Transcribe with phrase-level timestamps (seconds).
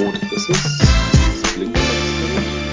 [0.00, 0.56] Rot ist es.
[0.56, 1.84] Es blinkt aber.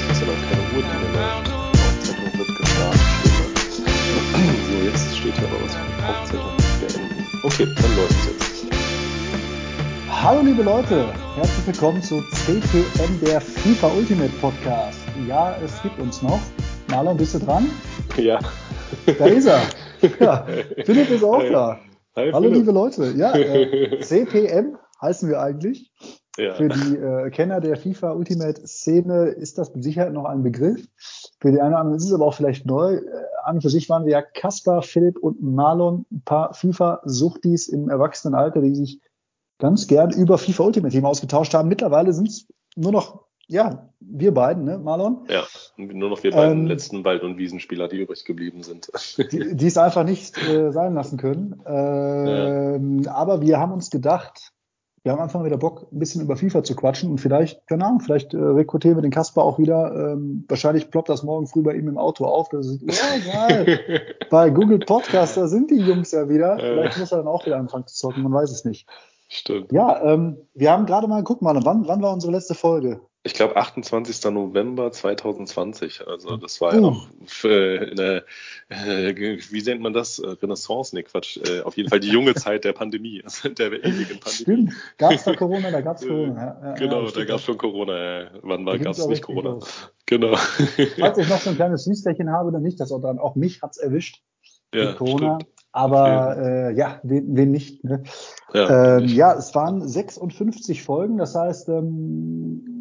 [0.09, 1.47] Es ist aber keine Uhr, die läuft.
[1.47, 4.39] Die Aufzeichnung wird gestartet, da.
[4.69, 7.25] So, jetzt steht hier aber was von Aufzeichnung beenden.
[7.43, 8.65] Okay, dann läuft es jetzt.
[10.09, 14.99] Hallo liebe Leute, herzlich willkommen zu CTM, der FIFA Ultimate Podcast.
[15.27, 16.39] Ja, es gibt uns noch.
[16.87, 17.69] Marlon, bist du dran?
[18.15, 18.39] Ja.
[19.19, 19.61] Da ist er.
[20.21, 20.47] Ja,
[20.85, 21.79] Philipp ist auch da.
[22.15, 22.59] Hi, Hallo Philipp.
[22.59, 23.13] liebe Leute.
[23.17, 25.91] Ja, äh, CTM heißen wir eigentlich.
[26.37, 26.53] Ja.
[26.53, 30.87] Für die äh, Kenner der FIFA Ultimate Szene ist das mit Sicherheit noch ein Begriff.
[31.39, 32.95] Für die einen oder anderen ist es aber auch vielleicht neu.
[32.95, 33.01] Äh,
[33.43, 37.89] an und für sich waren wir ja Kaspar, Philipp und Marlon, ein paar FIFA-Suchtis im
[37.89, 38.99] Erwachsenenalter, die sich
[39.57, 41.69] ganz gern über FIFA Ultimate Team ausgetauscht haben.
[41.69, 45.25] Mittlerweile sind es nur noch, ja, wir beiden, ne, Marlon?
[45.29, 45.43] Ja,
[45.77, 48.91] nur noch wir beiden Ähm, letzten Wald- und Wiesenspieler, die übrig geblieben sind.
[49.31, 51.61] die, die es einfach nicht äh, sein lassen können.
[51.65, 54.51] Ähm, Aber wir haben uns gedacht,
[55.03, 58.01] wir haben einfach wieder Bock, ein bisschen über FIFA zu quatschen und vielleicht, keine Ahnung,
[58.01, 60.13] vielleicht äh, rekrutieren wir den Kasper auch wieder.
[60.13, 62.49] Ähm, wahrscheinlich ploppt das morgen früh bei ihm im Auto auf.
[62.49, 64.01] Das ist, oh, geil.
[64.29, 66.57] bei Google Podcast, da sind die Jungs ja wieder.
[66.57, 66.73] Äh.
[66.73, 68.87] Vielleicht muss er dann auch wieder anfangen zu zocken, man weiß es nicht.
[69.29, 69.71] Stimmt.
[69.71, 73.01] Ja, ähm, wir haben gerade mal geguckt, Mann, wann, wann war unsere letzte Folge?
[73.27, 74.23] Ich glaube 28.
[74.31, 76.07] November 2020.
[76.07, 76.75] Also das war Uh.
[76.75, 78.23] ja noch für eine,
[78.69, 79.13] äh,
[79.51, 80.17] wie nennt man das?
[80.19, 80.95] Äh, Renaissance?
[80.95, 81.37] Nee, Quatsch.
[81.37, 84.69] Äh, auf jeden Fall die junge Zeit der Pandemie, also der ewigen Pandemie.
[84.69, 84.73] Stimmt.
[84.97, 85.69] Gab es da Corona?
[85.71, 86.57] Da gab es Corona.
[86.63, 88.31] Ja, Genau, ja, da gab es schon Corona.
[88.43, 89.49] Wann war, gab es auch nicht Corona?
[89.51, 89.91] los.
[90.05, 90.35] Genau.
[90.35, 93.77] Falls ich noch so ein kleines Süßlerchen habe, dann nicht das, sondern auch mich hat's
[93.77, 94.21] erwischt
[94.73, 95.35] ja, Corona.
[95.39, 95.53] stimmt.
[95.71, 97.83] Aber äh, ja, wen, wen nicht.
[97.83, 98.03] Ne?
[98.53, 101.17] Ja, Ähm, ja, es waren 56 Folgen.
[101.17, 102.76] Das heißt, ähm,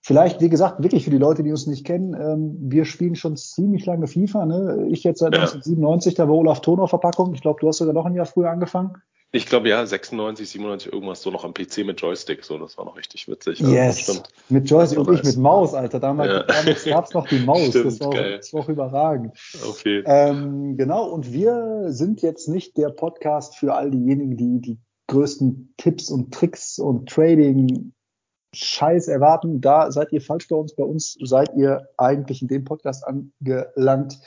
[0.00, 3.36] vielleicht, wie gesagt, wirklich für die Leute, die uns nicht kennen, ähm, wir spielen schon
[3.36, 4.46] ziemlich lange FIFA.
[4.46, 4.86] Ne?
[4.90, 5.40] Ich jetzt seit Ja.
[5.40, 7.34] 1997, da war Olaf Thon auf Verpackung.
[7.34, 8.94] Ich glaube, du hast sogar noch ein Jahr früher angefangen.
[9.32, 12.42] Ich glaube ja, 96, 97 irgendwas so noch am PC mit Joystick.
[12.42, 13.60] So, das war noch richtig witzig.
[13.60, 14.00] Also, Yes.
[14.00, 14.28] Stimmt.
[14.48, 16.00] Mit Joystick und ich mit Maus, Alter.
[16.00, 16.42] Damals, Ja.
[16.42, 17.68] damals gab's noch die Maus.
[17.68, 19.38] Stimmt, das, war auch, das war auch überragend.
[19.84, 24.78] Jeden Ähm, genau, und wir sind jetzt nicht der Podcast für all diejenigen, die die
[25.06, 27.92] größten Tipps und Tricks und Trading
[28.52, 29.60] Scheiß erwarten.
[29.60, 30.74] Da seid ihr falsch bei uns.
[30.74, 34.18] Bei uns seid ihr eigentlich in dem Podcast angelangt.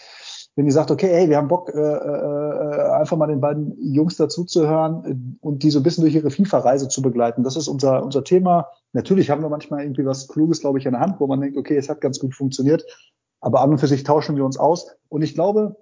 [0.56, 4.18] Wenn ihr sagt, okay, hey, wir haben Bock, äh, äh, einfach mal den beiden Jungs
[4.18, 7.44] dazuzuhören äh, und die so ein bisschen durch ihre FIFA-Reise zu begleiten.
[7.44, 8.70] Das ist unser, unser Thema.
[8.94, 11.58] Natürlich haben wir manchmal irgendwie was Kluges, glaube ich, in der Hand, wo man denkt,
[11.58, 12.86] okay, es hat ganz gut funktioniert.
[13.42, 14.96] Aber an und für sich tauschen wir uns aus.
[15.10, 15.76] Und ich glaube,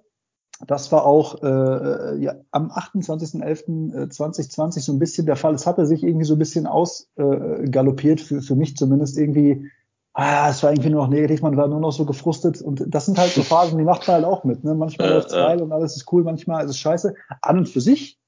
[0.66, 5.54] das war auch äh, ja, am 28.11.2020 so ein bisschen der Fall.
[5.54, 9.70] Es hatte sich irgendwie so ein bisschen ausgaloppiert, äh, für, für mich zumindest irgendwie.
[10.14, 12.60] Ah, es war irgendwie nur noch negativ, man war nur noch so gefrustet.
[12.60, 14.62] Und das sind halt so Phasen, die macht man halt auch mit.
[14.62, 14.74] Ne?
[14.74, 15.46] Manchmal Ja, läuft's ja.
[15.46, 17.14] geil und alles ist cool, manchmal ist es scheiße.
[17.40, 18.20] An und für sich,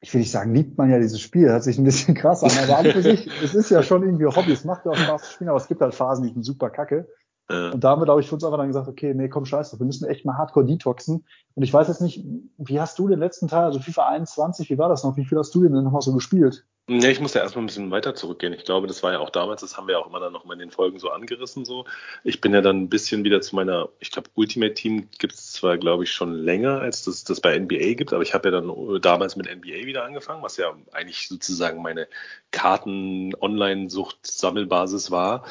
[0.00, 2.52] ich will nicht sagen, liebt man ja dieses Spiel, hört sich ein bisschen krass an,
[2.62, 4.96] aber an und für sich, es ist ja schon irgendwie Hobby, es macht ja auch
[4.96, 7.08] Spaß zu spielen, aber es gibt halt Phasen, die sind super kacke.
[7.52, 7.70] Ja.
[7.70, 9.86] Und damit habe ich für uns einfach dann gesagt, okay, nee, komm, scheiß drauf, wir
[9.86, 11.24] müssen echt mal hardcore detoxen.
[11.54, 12.24] Und ich weiß jetzt nicht,
[12.58, 15.16] wie hast du den letzten Teil, also FIFA 21, wie war das noch?
[15.16, 16.66] Wie viel hast du denn nochmal so gespielt?
[16.88, 18.52] Ja, ich muss ja erstmal ein bisschen weiter zurückgehen.
[18.52, 20.44] Ich glaube, das war ja auch damals, das haben wir ja auch immer dann noch
[20.44, 21.64] mal in den Folgen so angerissen.
[21.64, 21.84] So,
[22.24, 25.52] Ich bin ja dann ein bisschen wieder zu meiner, ich glaube, Ultimate Team gibt es
[25.52, 28.60] zwar, glaube ich, schon länger, als das das bei NBA gibt, aber ich habe ja
[28.60, 32.08] dann äh, damals mit NBA wieder angefangen, was ja eigentlich sozusagen meine
[32.50, 35.44] Karten-Online-Sucht-Sammelbasis war.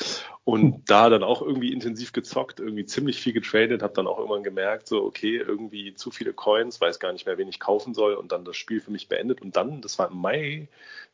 [0.43, 4.43] Und da dann auch irgendwie intensiv gezockt, irgendwie ziemlich viel getradet, habe dann auch irgendwann
[4.43, 8.15] gemerkt, so, okay, irgendwie zu viele Coins, weiß gar nicht mehr, wen ich kaufen soll
[8.15, 9.41] und dann das Spiel für mich beendet.
[9.41, 10.67] Und dann, das war im Mai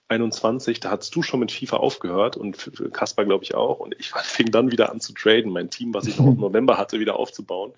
[0.10, 3.80] 21, da hast du schon mit FIFA aufgehört und Kasper glaube ich auch.
[3.80, 6.78] Und ich fing dann wieder an zu traden, mein Team, was ich noch im November
[6.78, 7.74] hatte, wieder aufzubauen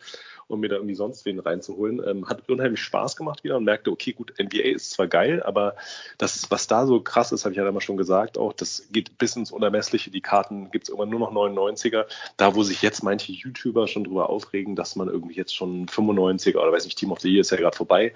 [0.49, 2.01] und mir da irgendwie sonst wen reinzuholen.
[2.05, 5.75] Ähm, hat unheimlich Spaß gemacht wieder und merkte, okay, gut, NBA ist zwar geil, aber
[6.17, 9.17] das, was da so krass ist, habe ich ja immer schon gesagt, auch das geht
[9.17, 10.09] bis ins Unermessliche.
[10.09, 12.05] Die Karten gibt's irgendwann nur noch 99er.
[12.35, 16.57] Da, wo sich jetzt manche YouTuber schon drüber aufregen, dass man irgendwie jetzt schon 95er
[16.57, 18.13] oder weiß nicht, Team of the Year ist ja gerade vorbei.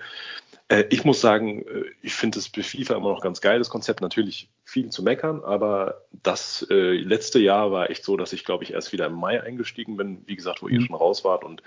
[0.70, 3.70] Äh, ich muss sagen, äh, ich finde es bei FIFA immer noch ganz geil, das
[3.70, 4.02] Konzept.
[4.02, 8.64] Natürlich viel zu meckern, aber das äh, letzte Jahr war echt so, dass ich, glaube
[8.64, 10.86] ich, erst wieder im Mai eingestiegen bin, wie gesagt, wo ihr Mhm.
[10.86, 11.62] schon raus wart und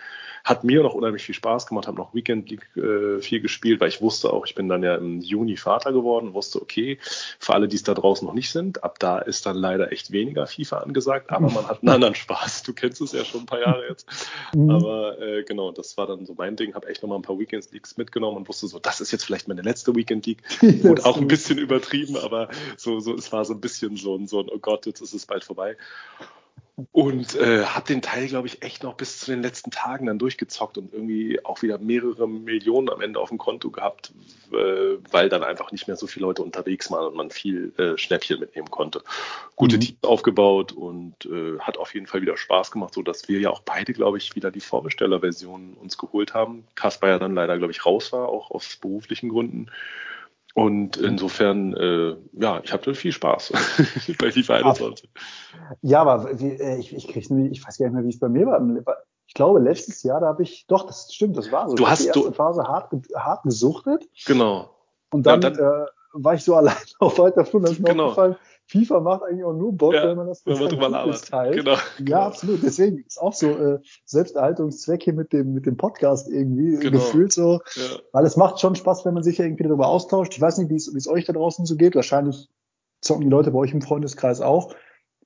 [0.45, 3.89] hat mir noch unheimlich viel Spaß gemacht, habe noch Weekend League äh, viel gespielt, weil
[3.89, 6.99] ich wusste auch, ich bin dann ja im Juni Vater geworden, wusste, okay,
[7.39, 10.11] für alle, die es da draußen noch nicht sind, ab da ist dann leider echt
[10.11, 12.63] weniger FIFA angesagt, aber man hat einen anderen Spaß.
[12.63, 14.09] Du kennst es ja schon ein paar Jahre jetzt.
[14.55, 14.71] Mhm.
[14.71, 16.75] Aber äh, genau, das war dann so mein Ding.
[16.75, 19.25] Habe echt noch mal ein paar Weekends Leagues mitgenommen und wusste so, das ist jetzt
[19.25, 20.43] vielleicht meine letzte Weekend League.
[20.83, 24.29] Gut, auch ein bisschen übertrieben, aber so, so, es war so ein bisschen so ein,
[24.29, 25.77] so ein, oh Gott, jetzt ist es bald vorbei.
[26.93, 30.19] Und äh, habe den Teil, glaube ich, echt noch bis zu den letzten Tagen dann
[30.19, 34.13] durchgezockt und irgendwie auch wieder mehrere Millionen am Ende auf dem Konto gehabt,
[34.53, 37.97] äh, weil dann einfach nicht mehr so viele Leute unterwegs waren und man viel äh,
[37.97, 39.03] Schnäppchen mitnehmen konnte.
[39.55, 39.81] Gute mhm.
[39.81, 43.49] Teams aufgebaut und äh, hat auf jeden Fall wieder Spaß gemacht, so dass wir ja
[43.49, 46.65] auch beide, glaube ich, wieder die Vorbestellerversion uns geholt haben.
[46.75, 49.71] Kaspar ja dann leider, glaube ich, raus war, auch aus beruflichen Gründen.
[50.57, 53.53] Und insofern, äh, ja, ich hatte viel Spaß
[54.19, 55.11] bei FIFA 21.
[55.83, 58.19] Ja, aber wie, äh, ich, ich krieg's nämlich, ich weiß gar nicht mehr, wie es
[58.19, 58.59] bei mir war.
[59.27, 61.77] Ich glaube, letztes Jahr, da habe ich, doch, das stimmt, das war so.
[61.77, 64.09] Du hast die erste du, Phase hart, hart gesuchtet.
[64.25, 64.71] Genau.
[65.11, 65.87] Und dann, ja, dann äh,
[66.25, 68.05] war ich so allein auf weiter Flur, dann ist mir genau.
[68.07, 68.37] aufgefallen,
[68.69, 71.31] FIFA macht eigentlich auch nur Bock, ja, wenn man das wenn man drüber labert.
[71.31, 72.17] Genau, ja, genau.
[72.19, 72.63] absolut.
[72.65, 76.99] Deswegen ist auch so äh, Selbsterhaltungszweck hier mit dem mit dem Podcast irgendwie genau.
[76.99, 77.83] gefühlt so, ja.
[78.13, 80.35] weil es macht schon Spaß, wenn man sich irgendwie darüber austauscht.
[80.35, 81.95] Ich weiß nicht, wie es euch da draußen so geht.
[81.95, 82.49] Wahrscheinlich
[83.01, 84.75] zocken die Leute bei euch im Freundeskreis auch.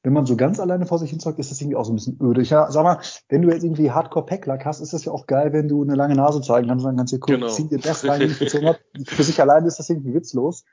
[0.02, 1.96] Wenn man so ganz alleine vor sich hin zockt, ist das irgendwie auch so ein
[1.96, 2.40] bisschen öde.
[2.40, 5.52] Ich ja, sag mal, wenn du jetzt irgendwie Hardcore-Packlack hast, ist das ja auch geil,
[5.52, 7.48] wenn du eine lange Nase zeigen kannst und dann kannst du gucken, genau.
[7.48, 8.78] zieh dir das rein, den ich gezogen habe.
[9.06, 10.64] Für sich alleine ist das irgendwie witzlos.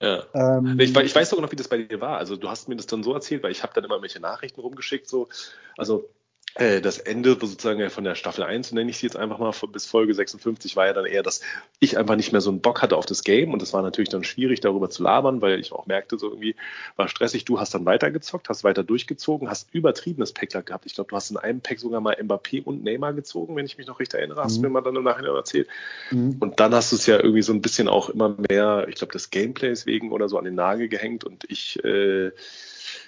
[0.00, 0.24] Ja.
[0.34, 2.18] Ähm, ich, ich, weiß sogar noch, wie das bei dir war.
[2.18, 4.60] Also du hast mir das dann so erzählt, weil ich habe dann immer welche Nachrichten
[4.60, 5.28] rumgeschickt, so,
[5.76, 6.10] also
[6.54, 9.86] äh, das Ende sozusagen von der Staffel 1, nenne ich sie jetzt einfach mal, bis
[9.86, 11.40] Folge 56 war ja dann eher, dass
[11.80, 14.08] ich einfach nicht mehr so einen Bock hatte auf das Game und es war natürlich
[14.08, 16.54] dann schwierig, darüber zu labern, weil ich auch merkte, so irgendwie
[16.96, 17.44] war stressig.
[17.44, 20.86] Du hast dann weitergezockt, hast weiter durchgezogen, hast übertriebenes Packler gehabt.
[20.86, 23.76] Ich glaube, du hast in einem Pack sogar mal Mbappé und Neymar gezogen, wenn ich
[23.76, 24.66] mich noch richtig erinnere, hast du mhm.
[24.66, 25.68] mir mal dann im Nachhinein erzählt.
[26.12, 26.36] Mhm.
[26.38, 29.12] Und dann hast du es ja irgendwie so ein bisschen auch immer mehr, ich glaube,
[29.12, 32.30] des Gameplays wegen oder so an den Nagel gehängt und ich, äh,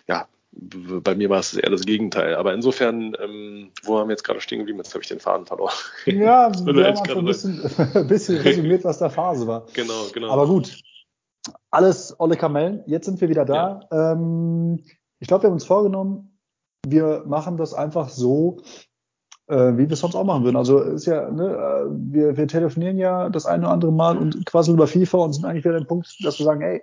[0.09, 0.29] ja,
[0.59, 2.35] bei mir war es eher das Gegenteil.
[2.35, 4.79] Aber insofern, ähm, wo haben wir jetzt gerade stehen geblieben?
[4.79, 5.75] Jetzt habe ich den Faden verloren.
[6.07, 7.61] Ja, wir haben schon ein bisschen,
[7.95, 9.67] ein bisschen resümiert, was der Phase war.
[9.75, 10.31] Genau, genau.
[10.31, 10.81] Aber gut,
[11.71, 12.83] alles olle Kamellen.
[12.87, 13.81] Jetzt sind wir wieder da.
[13.91, 14.13] Ja.
[14.13, 14.83] Ähm,
[15.19, 16.39] ich glaube, wir haben uns vorgenommen,
[16.87, 18.63] wir machen das einfach so,
[19.49, 20.57] äh, wie wir es sonst auch machen würden.
[20.57, 24.47] Also ist ja, ne, äh, wir, wir telefonieren ja das eine oder andere Mal und
[24.47, 26.83] quasseln über FIFA und sind eigentlich wieder an dem Punkt, dass wir sagen, ey,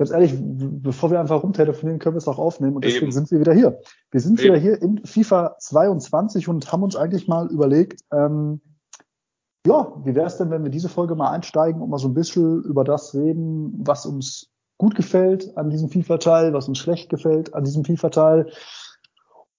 [0.00, 3.12] ganz ehrlich, bevor wir einfach rumtelefonieren, können wir es auch aufnehmen und deswegen Eben.
[3.12, 3.78] sind wir wieder hier.
[4.10, 4.54] Wir sind Eben.
[4.54, 8.62] wieder hier in FIFA 22 und haben uns eigentlich mal überlegt, ähm,
[9.66, 12.14] ja, wie wäre es denn, wenn wir diese Folge mal einsteigen und mal so ein
[12.14, 14.48] bisschen über das reden, was uns
[14.78, 18.50] gut gefällt an diesem FIFA-Teil, was uns schlecht gefällt an diesem FIFA-Teil.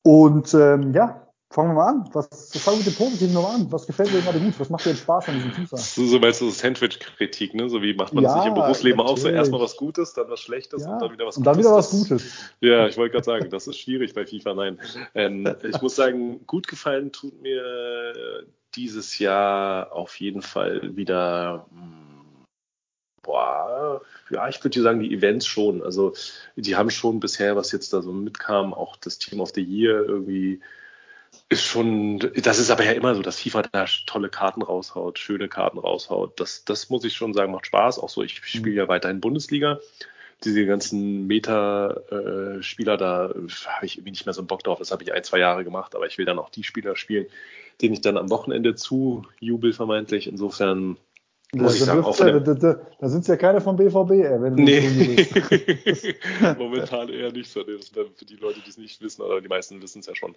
[0.01, 2.09] Und ähm, ja, Fangen wir mal an.
[2.13, 2.27] Was,
[2.57, 3.71] fangen wir mit dem Positiven nochmal an.
[3.73, 4.57] Was gefällt dir gerade gut?
[4.57, 5.75] Was macht dir Spaß an diesem FIFA?
[5.75, 7.69] So, so meinst du so Sandwich-Kritik, ne?
[7.69, 9.19] So wie macht man ja, das sich im Berufsleben natürlich.
[9.19, 9.29] auch so?
[9.29, 10.93] Erstmal was Gutes, dann was Schlechtes ja.
[10.93, 11.37] und dann wieder was Gutes.
[11.37, 12.23] Und dann wieder was Gutes.
[12.61, 14.53] ja, ich wollte gerade sagen, das ist schwierig bei FIFA.
[14.53, 14.79] Nein.
[15.13, 18.45] Ähm, ich muss sagen, gut gefallen tut mir
[18.75, 21.65] dieses Jahr auf jeden Fall wieder.
[21.71, 22.45] Hm,
[23.23, 25.83] boah, ja, ich würde sagen, die Events schon.
[25.83, 26.13] Also,
[26.55, 30.05] die haben schon bisher, was jetzt da so mitkam, auch das Team of the Year
[30.05, 30.61] irgendwie
[31.49, 35.49] ist schon, das ist aber ja immer so, dass FIFA da tolle Karten raushaut, schöne
[35.49, 36.39] Karten raushaut.
[36.39, 37.99] Das, das muss ich schon sagen, macht Spaß.
[37.99, 39.79] Auch so, ich spiele ja weiterhin Bundesliga.
[40.43, 43.33] Diese ganzen Meta-Spieler, da
[43.67, 44.79] habe ich irgendwie nicht mehr so einen Bock drauf.
[44.79, 47.27] Das habe ich ein, zwei Jahre gemacht, aber ich will dann auch die Spieler spielen,
[47.81, 50.27] denen ich dann am Wochenende zu jubel vermeintlich.
[50.27, 50.97] Insofern
[51.53, 54.41] muss ich sagen, auch da, da, da, da sind es ja keine vom BVB, ey,
[54.41, 55.27] wenn du nee.
[56.57, 57.61] Momentan eher nicht so.
[57.63, 60.33] für die Leute, die es nicht wissen, oder die meisten wissen es ja schon.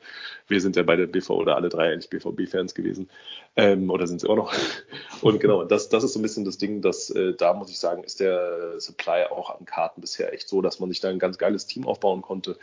[0.48, 3.08] Wir sind ja beide BV oder alle drei eigentlich BVB-Fans gewesen.
[3.54, 4.52] Ähm, oder sind es immer noch.
[5.20, 7.78] Und genau, das, das ist so ein bisschen das Ding, dass äh, da muss ich
[7.78, 11.20] sagen, ist der Supply auch an Karten bisher echt so, dass man sich da ein
[11.20, 12.58] ganz geiles Team aufbauen konnte.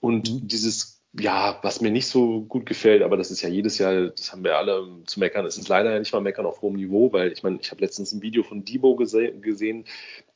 [0.00, 0.46] Und mhm.
[0.46, 4.32] dieses ja, was mir nicht so gut gefällt, aber das ist ja jedes Jahr, das
[4.32, 5.46] haben wir alle zu meckern.
[5.46, 8.12] Es ist leider nicht mal meckern auf hohem Niveau, weil ich meine, ich habe letztens
[8.12, 9.84] ein Video von Debo gese gesehen,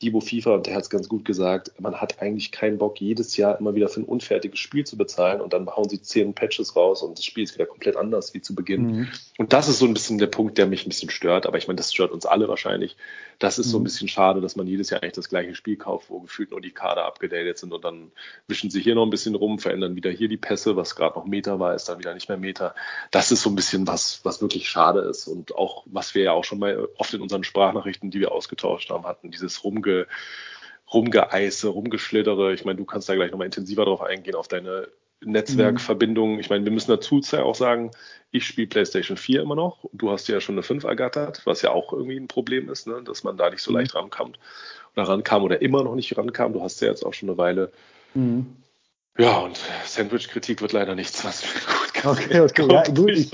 [0.03, 3.37] Debo FIFA, und der hat es ganz gut gesagt, man hat eigentlich keinen Bock, jedes
[3.37, 6.75] Jahr immer wieder für ein unfertiges Spiel zu bezahlen und dann hauen sie zehn Patches
[6.75, 8.85] raus und das Spiel ist wieder komplett anders wie zu Beginn.
[8.85, 9.07] Mhm.
[9.37, 11.67] Und das ist so ein bisschen der Punkt, der mich ein bisschen stört, aber ich
[11.67, 12.97] meine, das stört uns alle wahrscheinlich.
[13.39, 13.71] Das ist mhm.
[13.71, 13.83] so ein mhm.
[13.85, 16.71] bisschen schade, dass man jedes Jahr eigentlich das gleiche Spiel kauft, wo gefühlt nur die
[16.71, 18.11] Kader abgedatet sind und dann
[18.47, 21.25] wischen sie hier noch ein bisschen rum, verändern wieder hier die Pässe, was gerade noch
[21.25, 22.75] Meter war, ist dann wieder nicht mehr Meter.
[23.11, 26.31] Das ist so ein bisschen was, was wirklich schade ist und auch, was wir ja
[26.33, 29.92] auch schon mal oft in unseren Sprachnachrichten, die wir ausgetauscht haben, hatten, dieses Rumge,
[30.93, 32.53] Rumgeeise, Rumgeschlittere.
[32.53, 34.87] Ich meine, du kannst da gleich nochmal intensiver drauf eingehen, auf deine
[35.25, 36.39] Netzwerkverbindungen.
[36.39, 37.91] Ich meine, wir müssen dazu auch sagen,
[38.31, 39.85] ich spiele PlayStation 4 immer noch.
[39.93, 43.01] Du hast ja schon eine 5 ergattert, was ja auch irgendwie ein Problem ist, ne?
[43.03, 43.77] dass man da nicht so mhm.
[43.77, 44.39] leicht rankommt
[44.95, 46.53] oder rankam oder immer noch nicht rankam.
[46.53, 47.71] Du hast ja jetzt auch schon eine Weile.
[48.13, 48.57] Mhm.
[49.17, 51.82] Ja, und Sandwich-Kritik wird leider nichts, was gut
[52.13, 53.11] Okay, okay, ja, gut.
[53.11, 53.31] Ich,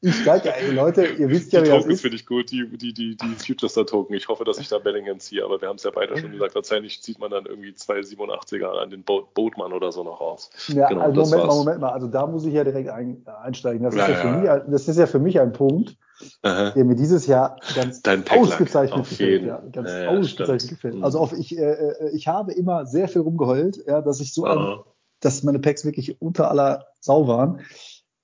[0.00, 3.16] ich steige, ey, Leute, ihr wisst ja, die Tokens finde ich gut, die, die, die,
[3.16, 4.14] die Futures der Token.
[4.14, 6.54] Ich hoffe, dass ich da Bellingham ziehe, aber wir haben es ja beide schon gesagt,
[6.54, 10.50] wahrscheinlich zieht man dann irgendwie zwei 87er an den Bo Boatmann oder so noch raus.
[10.68, 13.82] Ja, genau, also Moment mal, Moment mal, also da muss ich ja direkt ein, einsteigen.
[13.82, 15.96] Das, ja, ist ja, für Mich, das ist ja für mich ein Punkt,
[16.42, 16.70] Aha.
[16.70, 19.44] der mir dieses Jahr ganz ausgezeichnet gefällt.
[19.44, 21.02] Ja, ganz ja, ausgezeichnet gefällt.
[21.02, 24.44] Also auf, ich, äh, äh, ich habe immer sehr viel rumgeheult, ja, dass ich so
[24.44, 24.78] ein,
[25.20, 27.60] dass meine Packs wirklich unter aller Sau waren.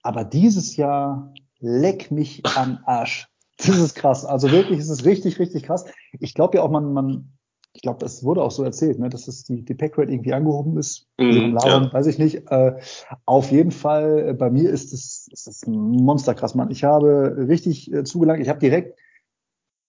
[0.02, 3.28] Aber dieses Jahr leck mich am Arsch.
[3.58, 4.24] Das ist krass.
[4.24, 5.84] Also wirklich, es ist richtig, richtig krass.
[6.18, 7.32] Ich glaube ja auch, man, man,
[7.72, 10.76] ich glaube, das wurde auch so erzählt, ne, dass das die, die Packrate irgendwie angehoben
[10.78, 11.08] ist.
[11.18, 11.92] Mm, ja.
[11.92, 12.50] weiß ich nicht.
[12.50, 12.78] Äh,
[13.24, 16.70] auf jeden Fall, äh, bei mir ist es, ist das ein Monster krass, Mann.
[16.70, 18.42] Ich habe richtig äh, zugelangt.
[18.42, 18.98] Ich habe direkt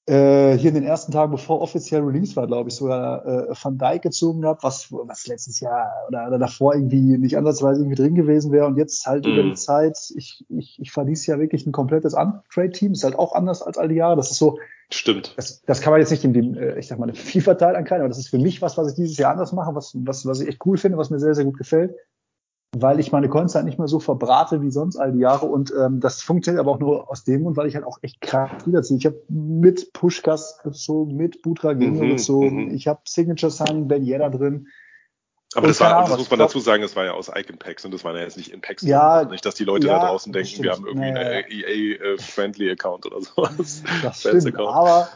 [0.05, 3.77] äh, hier in den ersten Tagen, bevor offiziell Release war, glaube ich, sogar äh, Van
[3.77, 8.15] Dijk gezogen gehabt, was, was letztes Jahr oder, oder davor irgendwie nicht ansatzweise irgendwie drin
[8.15, 9.29] gewesen wäre und jetzt halt mm.
[9.29, 9.55] über die mhm.
[9.55, 13.77] Zeit, ich, ich, ich verließ ja wirklich ein komplettes Untrade-Team, ist halt auch anders als
[13.77, 14.57] all die Jahre, das ist so,
[14.89, 15.33] Stimmt.
[15.37, 18.09] Das, das kann man jetzt nicht in dem, äh, ich sag mal, FIFA-Teil ankreiden, aber
[18.09, 20.49] das ist für mich was, was ich dieses Jahr anders mache, was, was, was ich
[20.49, 21.95] echt cool finde, was mir sehr, sehr gut gefällt
[22.75, 25.71] weil ich meine Coins halt nicht mehr so verbrate wie sonst all die Jahre und
[25.79, 28.65] ähm, das funktioniert aber auch nur aus dem Grund, weil ich halt auch echt krass
[28.65, 28.97] wiederziehe.
[28.97, 32.75] Ich habe mit Pushkas gezogen, mit Butra mhm, gezogen, mhm.
[32.75, 34.67] ich habe Signature Signing Ben Yedda drin.
[35.55, 37.93] Aber das, war, das muss man dazu sagen, das war ja aus Icon Packs und
[37.93, 38.81] das war ja jetzt nicht in Packs.
[38.81, 39.31] Ja, drin.
[39.31, 41.43] nicht, dass die Leute ja, da draußen denken, wir haben irgendwie naja.
[41.43, 43.83] einen EA-Friendly-Account oder sowas.
[44.01, 45.09] Das stimmt, aber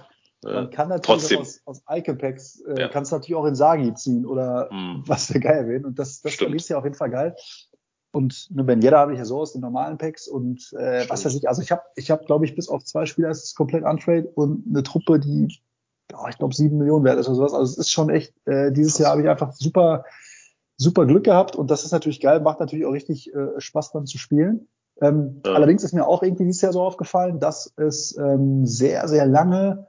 [0.44, 2.88] man kann natürlich aus, aus Icon-Packs, äh, ja.
[2.90, 5.04] kannst natürlich auch in Sagi ziehen oder mm.
[5.08, 5.86] was der Geil will.
[5.86, 7.36] Und das, das ist ja auf jeden Fall geil.
[8.12, 11.36] Und eine Benjeda habe ich ja so aus den normalen Packs und äh, was weiß
[11.36, 13.84] ich, also ich habe, ich hab, glaube ich, bis auf zwei Spieler ist es komplett
[13.84, 15.60] untrade und eine Truppe, die,
[16.14, 17.54] oh, ich glaube, sieben Millionen wert ist oder sowas.
[17.54, 19.02] Also es ist schon echt, äh, dieses Krass.
[19.02, 20.06] Jahr habe ich einfach super,
[20.78, 24.06] super Glück gehabt und das ist natürlich geil, macht natürlich auch richtig äh, Spaß dann
[24.06, 24.68] zu spielen.
[25.02, 25.54] Ähm, ja.
[25.54, 29.88] Allerdings ist mir auch irgendwie dieses Jahr so aufgefallen, dass es ähm, sehr, sehr lange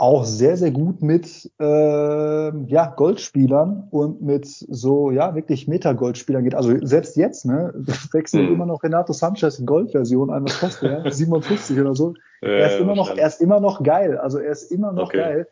[0.00, 6.54] auch sehr, sehr gut mit äh, ja, Goldspielern und mit so, ja, wirklich Meta-Goldspielern geht.
[6.54, 7.74] Also selbst jetzt, ne,
[8.12, 8.54] wechselt mhm.
[8.54, 11.12] immer noch Renato Sanchez in Goldversion ein, was kostet er?
[11.12, 12.14] 57 oder so.
[12.40, 14.16] Ja, er ist immer noch, er ist immer noch geil.
[14.16, 15.18] Also er ist immer noch okay.
[15.18, 15.48] geil.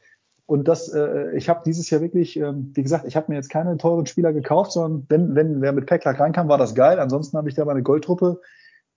[0.47, 3.51] Und das, äh, ich habe dieses Jahr wirklich, äh, wie gesagt, ich habe mir jetzt
[3.51, 7.01] keine teuren Spieler gekauft, sondern wenn, wenn wer mit Packlack reinkam, war das geil.
[7.01, 8.41] Ansonsten habe ich da meine Goldtruppe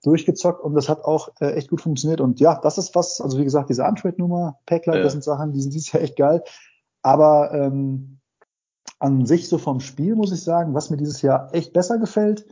[0.04, 2.22] durchgezockt und das hat auch äh, echt gut funktioniert.
[2.22, 5.04] Und ja, das ist was, also wie gesagt, diese Untrade-Nummer, Packlight, ja.
[5.04, 6.44] das sind Sachen, die sind dieses Jahr echt geil.
[7.04, 8.20] Aber ähm,
[9.00, 12.46] an sich so vom Spiel muss ich sagen, was mir dieses Jahr echt besser gefällt,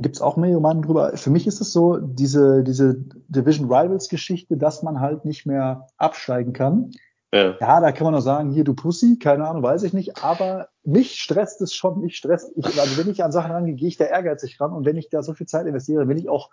[0.00, 1.16] gibt's auch mehr Meinungen drüber.
[1.16, 2.94] Für mich ist es so, diese, diese
[3.28, 6.90] Division Rivals Geschichte, dass man halt nicht mehr absteigen kann.
[7.34, 7.56] Ja.
[7.58, 10.68] ja, da kann man auch sagen, hier du Pussy, keine Ahnung, weiß ich nicht, aber
[10.84, 13.96] mich stresst es schon, mich stresst, ich, also wenn ich an Sachen rangehe, gehe ich
[13.96, 16.50] da ehrgeizig ran und wenn ich da so viel Zeit investiere, will ich auch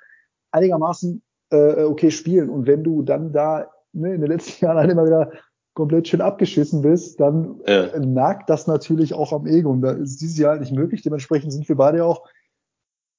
[0.52, 1.22] einigermaßen
[1.52, 5.06] äh, okay spielen und wenn du dann da ne, in den letzten Jahren halt immer
[5.06, 5.34] wieder
[5.74, 7.88] komplett schön abgeschissen bist, dann ja.
[7.88, 11.02] äh, nagt das natürlich auch am Ego und da ist dieses Jahr halt nicht möglich,
[11.02, 12.26] dementsprechend sind wir beide auch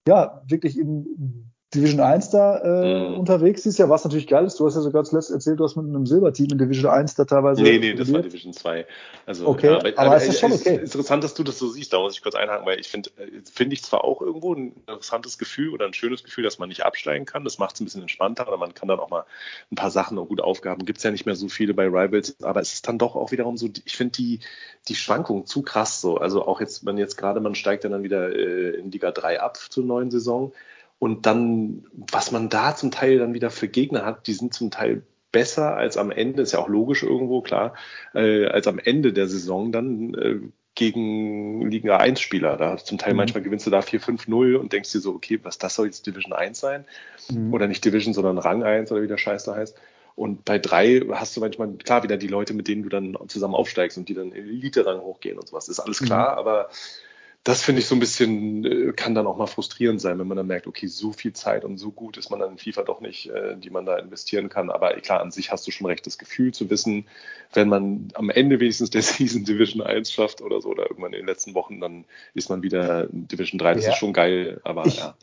[0.08, 3.14] ja wirklich in Division 1 da äh, mhm.
[3.20, 4.58] unterwegs ist, ja, was natürlich geil ist.
[4.58, 7.24] Du hast ja sogar zuletzt erzählt, du hast mit einem Silberteam in Division 1 da
[7.24, 7.62] teilweise.
[7.62, 8.86] Nee, nee, das war Division 2.
[9.24, 10.76] Also, okay, ja, aber, aber, ist das schon okay.
[10.76, 13.40] Interessant, dass du das so siehst, da muss ich kurz einhaken, weil ich finde, äh,
[13.52, 16.84] finde ich zwar auch irgendwo ein interessantes Gefühl oder ein schönes Gefühl, dass man nicht
[16.84, 17.44] absteigen kann.
[17.44, 19.24] Das macht es ein bisschen entspannter, aber man kann dann auch mal
[19.70, 20.84] ein paar Sachen und gute Aufgaben.
[20.84, 23.30] Gibt es ja nicht mehr so viele bei Rivals, aber es ist dann doch auch
[23.30, 24.40] wiederum so, ich finde die,
[24.88, 26.16] die Schwankung zu krass so.
[26.16, 29.56] Also auch jetzt, wenn jetzt gerade man steigt dann wieder äh, in Liga 3 ab
[29.56, 30.52] zur neuen Saison
[31.00, 34.70] und dann, was man da zum Teil dann wieder für Gegner hat, die sind zum
[34.70, 35.02] Teil
[35.32, 37.74] besser als am Ende, ist ja auch logisch irgendwo, klar,
[38.14, 40.40] äh, als am Ende der Saison dann äh,
[40.74, 42.58] gegen Liga 1 Spieler.
[42.58, 43.16] Da zum Teil mhm.
[43.16, 46.34] manchmal gewinnst du da 4-5-0 und denkst dir so, okay, was das soll jetzt Division
[46.34, 46.84] 1 sein?
[47.30, 47.54] Mhm.
[47.54, 49.78] Oder nicht Division, sondern Rang 1 oder wie der Scheiß da heißt.
[50.16, 53.54] Und bei drei hast du manchmal, klar, wieder die Leute, mit denen du dann zusammen
[53.54, 55.70] aufsteigst und die dann in Elite-Rang hochgehen und sowas.
[55.70, 56.38] Ist alles klar, mhm.
[56.38, 56.68] aber
[57.42, 60.36] das finde ich so ein bisschen, äh, kann dann auch mal frustrierend sein, wenn man
[60.36, 63.00] dann merkt, okay, so viel Zeit und so gut ist man dann in FIFA doch
[63.00, 64.70] nicht, äh, die man da investieren kann.
[64.70, 67.06] Aber klar, an sich hast du schon recht, das Gefühl zu wissen,
[67.54, 71.20] wenn man am Ende wenigstens der Season Division 1 schafft oder so, oder irgendwann in
[71.20, 72.04] den letzten Wochen, dann
[72.34, 73.74] ist man wieder Division 3.
[73.74, 73.92] Das ja.
[73.92, 75.16] ist schon geil, aber ich, ja.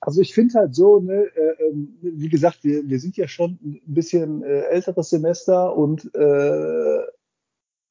[0.00, 3.58] Also ich finde halt so, ne, äh, ähm, wie gesagt, wir, wir sind ja schon
[3.64, 6.98] ein bisschen äh, älteres Semester und äh,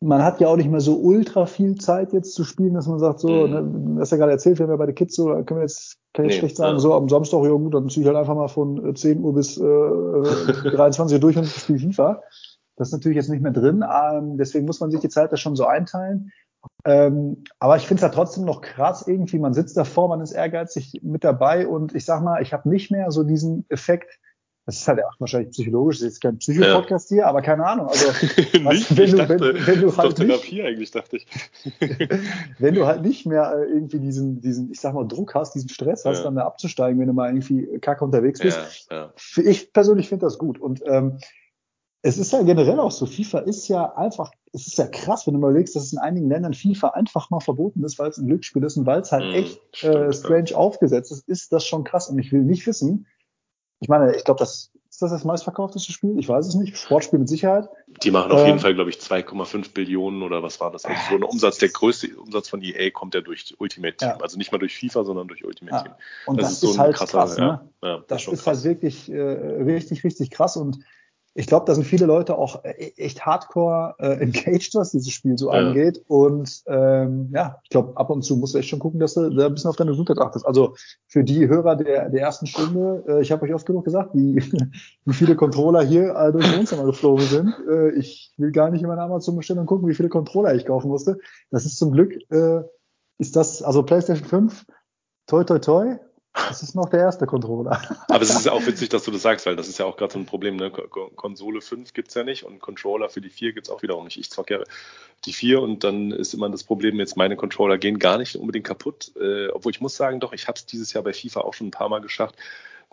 [0.06, 3.00] man hat ja auch nicht mehr so ultra viel Zeit jetzt zu spielen, dass man
[3.00, 3.94] sagt, so, mhm.
[3.94, 5.64] ne, das ja gerade erzählt, wir haben ja bei den Kids so, da können wir
[5.64, 6.80] jetzt, kann ich nee, schlecht sagen, ja.
[6.80, 9.34] so am Samstag, ja gut, dann ziehe ich halt einfach mal von 10 äh, Uhr
[9.34, 9.62] bis äh,
[10.72, 12.22] 23 Uhr durch und spiele FIFA.
[12.78, 15.38] Das ist natürlich jetzt nicht mehr drin, ähm, deswegen muss man sich die Zeit da
[15.38, 16.32] schon so einteilen.
[16.84, 20.32] Ähm, aber ich finde es ja trotzdem noch krass irgendwie, man sitzt davor, man ist
[20.32, 24.20] ehrgeizig mit dabei und ich sag mal, ich habe nicht mehr so diesen Effekt,
[24.66, 27.16] das ist halt auch wahrscheinlich psychologisch, das ist jetzt kein Psycho-Podcast ja.
[27.16, 27.88] hier, aber keine Ahnung.
[27.88, 28.08] Also,
[28.54, 31.28] wenn, du, dachte, wenn, wenn du halt Therapie nicht, eigentlich, dachte ich.
[32.60, 35.70] wenn du halt nicht mehr äh, irgendwie diesen, diesen, ich sag mal, Druck hast, diesen
[35.70, 36.24] Stress hast, ja.
[36.24, 38.88] dann da abzusteigen, wenn du mal irgendwie kacke unterwegs bist.
[38.90, 39.14] Ja.
[39.38, 40.60] Ich persönlich finde das gut.
[40.60, 41.20] Und ähm,
[42.02, 45.36] es ist ja generell auch so, FIFA ist ja einfach, es ist ja krass, wenn
[45.36, 48.18] du mal überlegst, dass es in einigen Ländern FIFA einfach mal verboten ist, weil es
[48.18, 51.52] ein Glücksspiel ist und weil es halt mm, echt stimmt, äh, strange aufgesetzt ist, ist
[51.52, 52.10] das schon krass.
[52.10, 53.08] Und ich will nicht wissen,
[53.86, 56.18] ich meine, ich glaube, das ist das das meistverkaufteste Spiel?
[56.18, 56.76] Ich weiß es nicht.
[56.76, 57.70] Sportspiel mit Sicherheit.
[58.02, 60.86] Die machen auf ähm, jeden Fall, glaube ich, 2,5 Billionen oder was war das?
[60.86, 64.10] Also so ein Umsatz, der größte Umsatz von EA kommt ja durch Ultimate Team.
[64.10, 64.18] Ja.
[64.18, 65.84] Also nicht mal durch FIFA, sondern durch Ultimate ja.
[65.84, 65.92] Team.
[66.26, 67.70] Und das, das ist, so ist halt krasser, krass, ne?
[67.84, 70.58] Ja, das, das ist, ist halt wirklich äh, richtig, richtig krass.
[70.58, 70.80] Und
[71.38, 75.38] ich glaube, da sind viele Leute auch äh, echt hardcore äh, engaged, was dieses Spiel
[75.38, 75.60] so ja.
[75.60, 76.02] angeht.
[76.08, 79.30] Und ähm, ja, ich glaube, ab und zu musst du echt schon gucken, dass du
[79.30, 80.46] da ein bisschen auf deine Gesundheit achtest.
[80.46, 80.76] Also
[81.08, 84.38] für die Hörer der, der ersten Stunde, äh, ich habe euch oft genug gesagt, wie,
[85.06, 87.54] wie viele Controller hier äh, durch den Wohnzimmer geflogen sind.
[87.70, 91.18] Äh, ich will gar nicht in meine Amazon-Bestellung gucken, wie viele Controller ich kaufen musste.
[91.52, 92.62] Das ist zum Glück, äh,
[93.18, 94.66] ist das, also PlayStation 5,
[95.28, 95.96] toi toi toi,
[96.36, 97.82] das ist noch der erste Controller.
[98.10, 99.96] Aber es ist ja auch witzig, dass du das sagst, weil das ist ja auch
[99.96, 100.58] gerade so ein Problem.
[100.58, 100.70] Ne?
[100.70, 104.18] Konsole 5 gibt's ja nicht und Controller für die 4 gibt's auch wiederum nicht.
[104.18, 104.64] Ich zocke ja
[105.26, 108.66] die 4 und dann ist immer das Problem, jetzt meine Controller gehen gar nicht unbedingt
[108.66, 109.12] kaputt.
[109.20, 111.68] Äh, obwohl ich muss sagen, doch, ich habe es dieses Jahr bei FIFA auch schon
[111.68, 112.36] ein paar Mal geschafft,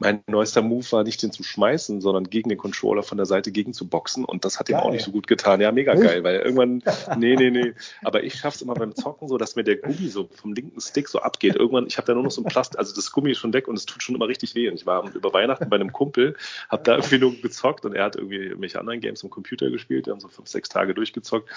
[0.03, 3.53] mein neuester Move war nicht den zu schmeißen, sondern gegen den Controller von der Seite
[3.53, 5.61] gegen zu boxen und das hat ihm auch nicht so gut getan.
[5.61, 6.83] Ja, mega geil, weil irgendwann,
[7.19, 7.73] nee, nee, nee.
[8.03, 11.09] Aber ich schaff's immer beim Zocken so, dass mir der Gummi so vom linken Stick
[11.09, 11.55] so abgeht.
[11.55, 13.69] Irgendwann, ich habe da nur noch so ein Plast, also das Gummi ist schon weg
[13.69, 14.69] und es tut schon immer richtig weh.
[14.69, 16.37] Und ich war über Weihnachten bei einem Kumpel,
[16.69, 20.07] habe da irgendwie nur gezockt und er hat irgendwie irgendwelche anderen Games am Computer gespielt.
[20.07, 21.49] Wir haben so fünf, sechs Tage durchgezockt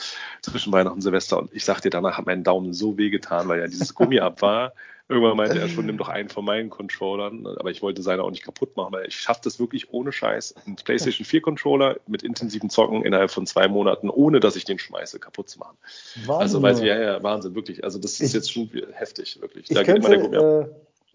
[0.42, 3.60] zwischen Weihnachten und Silvester und ich sagte, danach hat mein Daumen so weh getan, weil
[3.60, 4.74] ja dieses Gummi ab war.
[5.08, 8.32] Irgendwann meinte er schon, nimm doch einen von meinen Controllern, aber ich wollte seine auch
[8.32, 12.24] nicht kaputt machen, weil ich schaffe das wirklich ohne Scheiß, einen PlayStation 4 Controller mit
[12.24, 15.78] intensiven Zocken innerhalb von zwei Monaten, ohne dass ich den schmeiße, kaputt zu machen.
[16.26, 16.42] Wahnsinn.
[16.42, 17.84] Also, weiß ich, ja, ja, Wahnsinn, wirklich.
[17.84, 19.68] Also, das ist ich, jetzt schon heftig, wirklich.
[19.68, 20.66] Da geht immer der äh,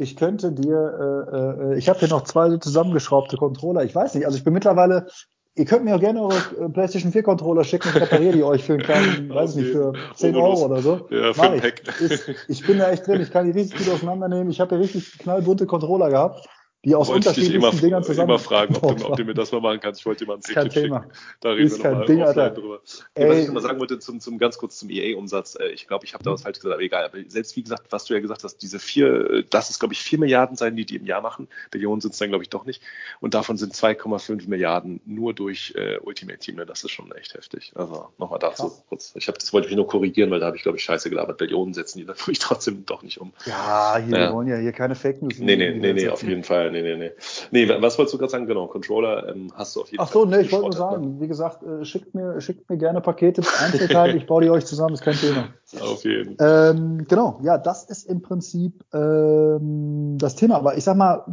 [0.01, 3.85] ich könnte dir, äh, äh, ich habe hier noch zwei so zusammengeschraubte Controller.
[3.85, 5.09] Ich weiß nicht, also ich bin mittlerweile
[5.57, 8.65] Ihr könnt mir auch gerne eure äh, PlayStation 4 Controller schicken, ich repariere die euch
[8.65, 11.09] für einen kleinen, weiß nicht, für 10 Euro oder so.
[11.11, 11.83] Ja, für Pack.
[12.01, 12.37] Ich.
[12.49, 14.51] ich bin da echt drin, ich kann die richtig gut auseinandernehmen.
[14.51, 16.49] Ich habe hier richtig knallbunte Controller gehabt
[16.85, 18.31] die aus wollte unterschiedlichen immer, Dingern zusammen.
[18.31, 20.01] immer fragen, ob du, ob du, mir das mal machen kannst.
[20.01, 21.07] Ich wollte dir mal ein Kein Thema.
[21.41, 22.51] Da reden ist wir nochmal Ding, Alter.
[22.51, 22.81] drüber.
[23.15, 25.59] Ey, was ich mal sagen wollte, zum, zum ganz kurz zum EA-Umsatz.
[25.61, 27.05] Äh, ich glaube, ich habe da was falsch gesagt, aber egal.
[27.05, 29.93] Aber selbst wie gesagt, was du ja gesagt hast, diese vier, äh, das ist, glaube
[29.93, 31.49] ich, vier Milliarden sein, die die im Jahr machen.
[31.71, 32.81] Billionen sind es dann, glaube ich, doch nicht.
[33.21, 36.57] Und davon sind 2,5 Milliarden nur durch äh, Ultimate Team.
[36.57, 36.65] Ne?
[36.65, 37.73] Das ist schon echt heftig.
[37.75, 38.85] Also nochmal dazu Krass.
[38.89, 39.13] kurz.
[39.17, 41.37] Ich habe das wollte ich nur korrigieren, weil da habe ich, glaube ich, scheiße gelabert.
[41.37, 43.35] Billionen setzen die natürlich trotzdem doch nicht um.
[43.45, 44.29] Ja, hier, ja.
[44.29, 45.39] wir wollen ja hier keine Fake News.
[45.39, 46.70] Nee, nee, nee, nee, auf jeden Fall.
[46.71, 47.11] Nee, nee, nee.
[47.51, 48.47] Nee, was wolltest du gerade sagen?
[48.47, 50.29] Genau, Controller ähm, hast du auf jeden Ach so, Fall.
[50.29, 51.21] Ach so, nee, ich wollte nur sagen, ne?
[51.21, 54.95] wie gesagt, äh, schickt mir, schickt mir gerne Pakete, Einzelteile, ich baue die euch zusammen,
[54.95, 55.49] ist kein Thema.
[55.81, 56.75] Auf jeden Fall.
[56.77, 60.57] Ähm, genau, ja, das ist im Prinzip ähm, das Thema.
[60.57, 61.25] Aber ich sag mal,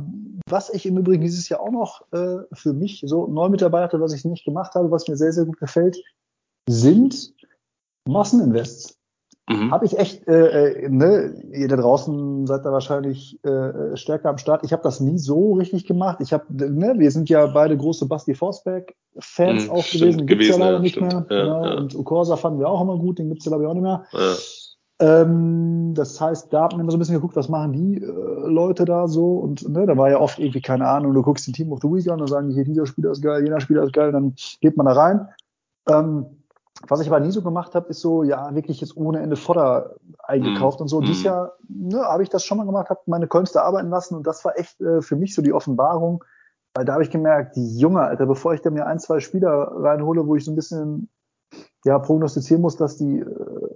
[0.50, 3.84] was ich im Übrigen dieses Jahr auch noch äh, für mich so neu mit dabei
[3.84, 5.98] hatte, was ich nicht gemacht habe, was mir sehr, sehr gut gefällt,
[6.70, 7.34] sind
[8.08, 8.97] Masseninvests.
[9.50, 9.72] Mhm.
[9.72, 14.38] Habe ich echt, äh, äh, ne, ihr da draußen seid da wahrscheinlich äh, stärker am
[14.38, 14.66] Start.
[14.66, 16.18] Ich habe das nie so richtig gemacht.
[16.20, 20.18] Ich habe, ne, wir sind ja beide große Basti Forsberg-Fans mhm, auch gewesen.
[20.20, 21.14] Den gibt's ja leider nicht stimmt.
[21.14, 21.26] mehr.
[21.30, 21.66] Ja, genau.
[21.66, 21.78] ja.
[21.78, 24.04] Und Ukorsa fanden wir auch immer gut, den gibt's ja glaube ich auch nicht mehr.
[24.12, 24.36] Ja.
[25.00, 28.50] Ähm, das heißt, da hat man immer so ein bisschen geguckt, was machen die äh,
[28.50, 31.54] Leute da so und ne, da war ja oft irgendwie keine Ahnung, du guckst den
[31.54, 33.94] Team of the Week an und sagen, hier dieser Spieler ist geil, jener Spieler ist
[33.94, 35.28] geil, dann geht man da rein.
[35.88, 36.26] Ähm,
[36.88, 39.96] was ich aber nie so gemacht habe, ist so, ja, wirklich jetzt ohne Ende Fodder
[40.20, 40.84] eingekauft mm.
[40.84, 41.02] und so.
[41.02, 41.06] Mm.
[41.06, 44.16] Dieses Jahr ne, habe ich das schon mal gemacht, habe meine Coins da arbeiten lassen
[44.16, 46.24] und das war echt äh, für mich so die Offenbarung,
[46.74, 49.72] weil da habe ich gemerkt, die Junge, Alter, bevor ich da mir ein, zwei Spieler
[49.76, 51.10] reinhole, wo ich so ein bisschen
[51.86, 53.26] ja prognostizieren muss, dass die, äh,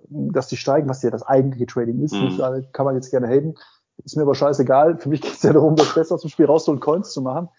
[0.09, 2.71] dass die steigen, was ja das eigentliche Trading ist, mm.
[2.71, 3.55] kann man jetzt gerne haten,
[4.03, 4.97] ist mir aber scheißegal.
[4.97, 7.49] Für mich geht es ja darum, das Beste aus dem Spiel rauszuholen, Coins zu machen.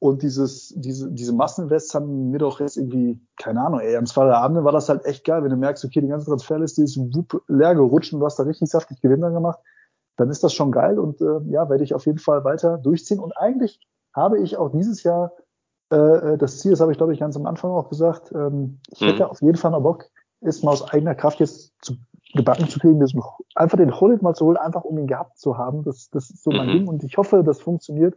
[0.00, 4.30] Und dieses, diese, diese Massenwests haben mir doch jetzt irgendwie, keine Ahnung, ey, am zweiten
[4.30, 7.42] Abend war das halt echt geil, wenn du merkst, okay, die ganze Transferliste ist wupp
[7.48, 9.58] leer gerutscht und du hast da richtig saftig Gewinner gemacht,
[10.16, 13.18] dann ist das schon geil und äh, ja, werde ich auf jeden Fall weiter durchziehen.
[13.18, 13.80] Und eigentlich
[14.14, 15.32] habe ich auch dieses Jahr
[15.90, 19.00] äh, das Ziel, das habe ich glaube ich ganz am Anfang auch gesagt, ähm, ich
[19.00, 19.06] mhm.
[19.06, 20.04] hätte auf jeden Fall noch Bock,
[20.42, 21.94] ist mal aus eigener Kraft jetzt zu
[22.34, 23.02] gebacken zu kriegen,
[23.54, 25.82] einfach den Holit mal zu holen, einfach um ihn gehabt zu haben.
[25.82, 26.72] Das, das ist so mein mhm.
[26.72, 28.14] Ding und ich hoffe, das funktioniert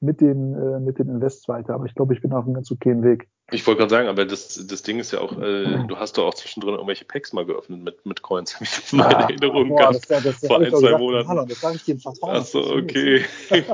[0.00, 1.74] mit den, äh, mit den Invests weiter.
[1.74, 3.28] Aber ich glaube, ich bin auf einem ganz okayen Weg.
[3.50, 6.26] Ich wollte gerade sagen, aber das, das Ding ist ja auch, äh, du hast doch
[6.26, 9.78] auch zwischendrin irgendwelche Packs mal geöffnet mit, mit Coins, habe ich in meiner Erinnerung boah,
[9.78, 11.28] gehabt, das, das, das vor ein, zwei gesagt, Monaten.
[11.28, 12.36] Hallo, das sage ich dir im Vertrauen.
[12.36, 13.24] Achso, okay.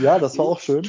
[0.00, 0.86] ja, das war auch schön.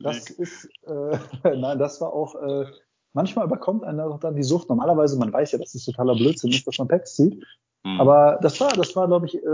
[0.00, 1.18] Das ist, äh,
[1.56, 2.66] nein, das war auch, äh,
[3.12, 4.68] manchmal überkommt auch dann die Sucht.
[4.68, 7.44] Normalerweise, man weiß ja, dass es totaler Blödsinn ist, dass man Packs zieht.
[7.84, 8.00] Mhm.
[8.00, 9.48] Aber das war, das war, glaube ich, äh,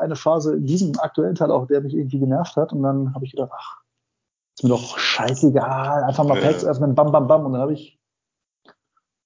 [0.00, 2.72] eine Phase in diesem aktuellen Teil auch, der mich irgendwie genervt hat.
[2.72, 3.81] Und dann habe ich gedacht, ach,
[4.54, 7.46] ist mir doch scheißegal, einfach mal Packs öffnen, bam, bam, bam.
[7.46, 7.98] Und dann habe ich,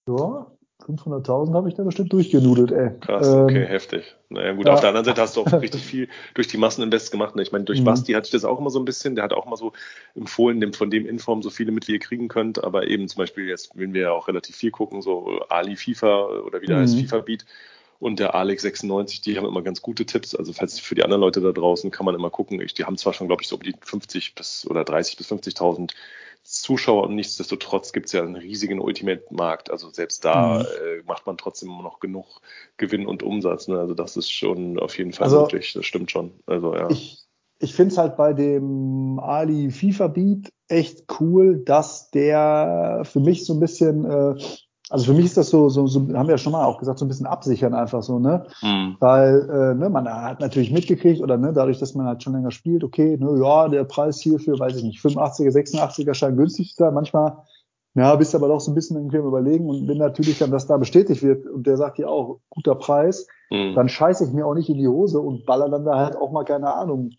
[0.09, 0.47] ja,
[0.85, 2.91] 500.000 habe ich da bestimmt durchgenudelt, ey.
[3.01, 4.15] Krass, okay, ähm, heftig.
[4.29, 4.75] Naja, gut, ja.
[4.75, 7.35] auf der anderen Seite hast du auch richtig viel durch die Masseninvest gemacht.
[7.35, 7.43] Ne?
[7.43, 7.85] Ich meine, durch mhm.
[7.85, 9.15] Basti hatte ich das auch immer so ein bisschen.
[9.15, 9.73] Der hat auch mal so
[10.15, 12.63] empfohlen, dem, von dem Inform so viele mit wie ihr kriegen könnt.
[12.63, 16.27] Aber eben zum Beispiel, jetzt, wenn wir ja auch relativ viel gucken, so Ali FIFA
[16.47, 16.83] oder wie der mhm.
[16.83, 17.47] heißt, FIFA Beat
[17.99, 20.35] und der Alex 96, die haben immer ganz gute Tipps.
[20.35, 22.61] Also falls für die anderen Leute da draußen kann man immer gucken.
[22.61, 25.31] Ich, die haben zwar schon, glaube ich, so um die 50 bis oder 30 bis
[25.31, 25.93] 50.000
[26.43, 29.71] Zuschauer und nichtsdestotrotz gibt es ja einen riesigen Ultimate-Markt.
[29.71, 30.65] Also selbst da mhm.
[30.65, 32.41] äh, macht man trotzdem immer noch genug
[32.77, 33.67] Gewinn und Umsatz.
[33.69, 33.79] Ne?
[33.79, 35.73] Also das ist schon auf jeden Fall also, möglich.
[35.73, 36.33] Das stimmt schon.
[36.47, 36.89] Also ja.
[36.91, 37.25] Ich,
[37.59, 43.45] ich finde es halt bei dem Ali FIFA Beat echt cool, dass der für mich
[43.45, 44.35] so ein bisschen äh,
[44.89, 47.01] also für mich ist das so, so, so haben wir ja schon mal auch gesagt,
[47.01, 48.47] so ein bisschen absichern einfach so, ne?
[48.63, 48.97] Mhm.
[49.01, 52.53] Weil äh, ne, man hat natürlich mitgekriegt oder ne, dadurch, dass man halt schon länger
[52.53, 56.85] spielt, okay, ne, ja, der Preis hierfür, weiß ich nicht, 85er, 86er scheint günstig zu
[56.85, 56.95] sein.
[56.95, 57.37] Manchmal,
[57.95, 60.53] ja, bist du aber doch so ein bisschen irgendwie am überlegen und wenn natürlich dann
[60.53, 63.75] das da bestätigt wird und der sagt ja auch, guter Preis, mhm.
[63.75, 66.31] dann scheiße ich mir auch nicht in die Hose und baller dann da halt auch
[66.31, 67.11] mal, keine Ahnung,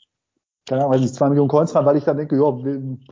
[0.66, 3.04] keine Ahnung, weiß nicht, zwei Millionen Coins rein, weil ich dann denke, ja, wenn,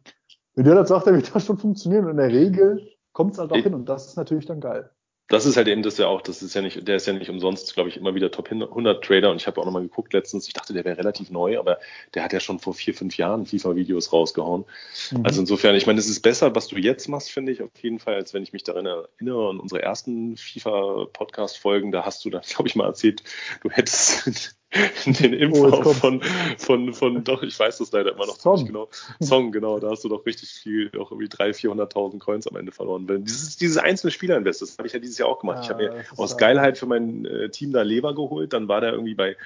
[0.55, 2.05] wenn der das sagt, dann wird das schon funktionieren.
[2.05, 4.59] Und in der Regel kommt es halt auch ich, hin und das ist natürlich dann
[4.59, 4.91] geil.
[5.29, 7.31] Das ist halt eben das ja auch, das ist ja nicht, der ist ja nicht
[7.31, 10.47] umsonst, glaube ich, immer wieder Top 100 Trader und ich habe auch nochmal geguckt letztens,
[10.47, 11.79] ich dachte, der wäre relativ neu, aber
[12.13, 14.65] der hat ja schon vor vier, fünf Jahren FIFA-Videos rausgehauen.
[15.11, 15.25] Mhm.
[15.25, 17.97] Also insofern, ich meine, es ist besser, was du jetzt machst, finde ich, auf jeden
[17.97, 22.41] Fall, als wenn ich mich daran erinnere, an unsere ersten FIFA-Podcast-Folgen, da hast du dann,
[22.47, 23.23] glaube ich, mal erzählt,
[23.63, 24.57] du hättest
[25.05, 26.21] den Info oh, von,
[26.57, 28.57] von, von, doch, ich weiß das leider immer noch Song.
[28.57, 28.89] ziemlich genau.
[29.21, 32.71] Song, genau, da hast du doch richtig viel, auch irgendwie 300.000, 400.000 Coins am Ende
[32.71, 33.07] verloren.
[33.23, 35.59] Dieses, dieses einzelne Spielerinvest, das habe ich ja dieses Jahr auch gemacht.
[35.59, 38.81] Ja, ich habe mir aus Geilheit für mein äh, Team da Lever geholt, dann war
[38.81, 39.37] der irgendwie bei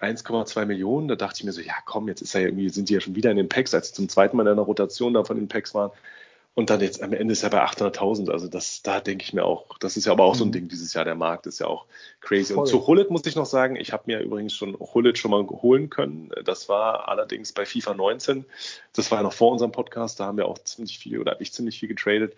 [0.00, 1.08] 1,2 Millionen.
[1.08, 3.00] Da dachte ich mir so, ja komm, jetzt ist er ja irgendwie, sind die ja
[3.00, 5.36] schon wieder in den Packs, als sie zum zweiten Mal in einer Rotation da von
[5.36, 5.90] den Packs waren.
[6.56, 8.30] Und dann jetzt am Ende ist er bei 800.000.
[8.30, 10.52] Also das, da denke ich mir auch, das ist ja aber auch so ein mhm.
[10.52, 11.04] Ding dieses Jahr.
[11.04, 11.84] Der Markt ist ja auch
[12.22, 12.54] crazy.
[12.54, 12.62] Voll.
[12.62, 15.46] Und zu Hullet muss ich noch sagen, ich habe mir übrigens schon Hullet schon mal
[15.46, 16.30] holen können.
[16.46, 18.46] Das war allerdings bei FIFA 19.
[18.94, 20.18] Das war ja noch vor unserem Podcast.
[20.18, 22.34] Da haben wir auch ziemlich viel oder habe ich ziemlich viel getradet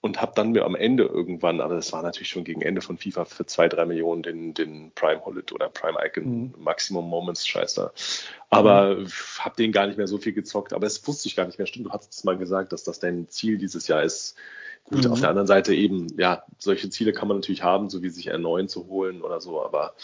[0.00, 2.98] und habe dann mir am Ende irgendwann, aber das war natürlich schon gegen Ende von
[2.98, 6.54] FIFA für zwei, drei Millionen den, den Prime Hullet oder Prime Icon mhm.
[6.58, 7.92] Maximum Moments Scheiße.
[8.48, 9.08] Aber mhm.
[9.40, 11.66] habe den gar nicht mehr so viel gezockt, aber es wusste ich gar nicht mehr.
[11.66, 14.36] Stimmt, du hast es mal gesagt, dass das dein Ziel dieses Jahr ist.
[14.84, 15.12] Gut, mhm.
[15.12, 18.32] auf der anderen Seite eben, ja, solche Ziele kann man natürlich haben, so wie sich
[18.32, 19.94] R9 zu holen oder so, aber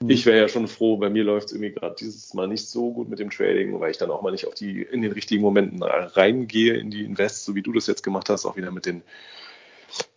[0.00, 0.10] Mhm.
[0.10, 2.92] Ich wäre ja schon froh, bei mir läuft es irgendwie gerade dieses Mal nicht so
[2.92, 5.42] gut mit dem Trading, weil ich dann auch mal nicht auf die, in den richtigen
[5.42, 8.86] Momenten reingehe in die Invests, so wie du das jetzt gemacht hast, auch wieder mit
[8.86, 9.02] den,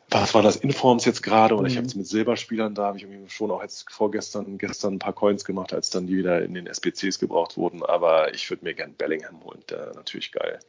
[0.09, 1.67] was war das, Informs jetzt gerade, oder mhm.
[1.69, 4.99] ich habe es mit Silberspielern da, habe ich irgendwie schon auch jetzt vorgestern, gestern ein
[4.99, 8.65] paar Coins gemacht, als dann die wieder in den SBCs gebraucht wurden, aber ich würde
[8.65, 10.59] mir gern Bellingham holen, der natürlich geil.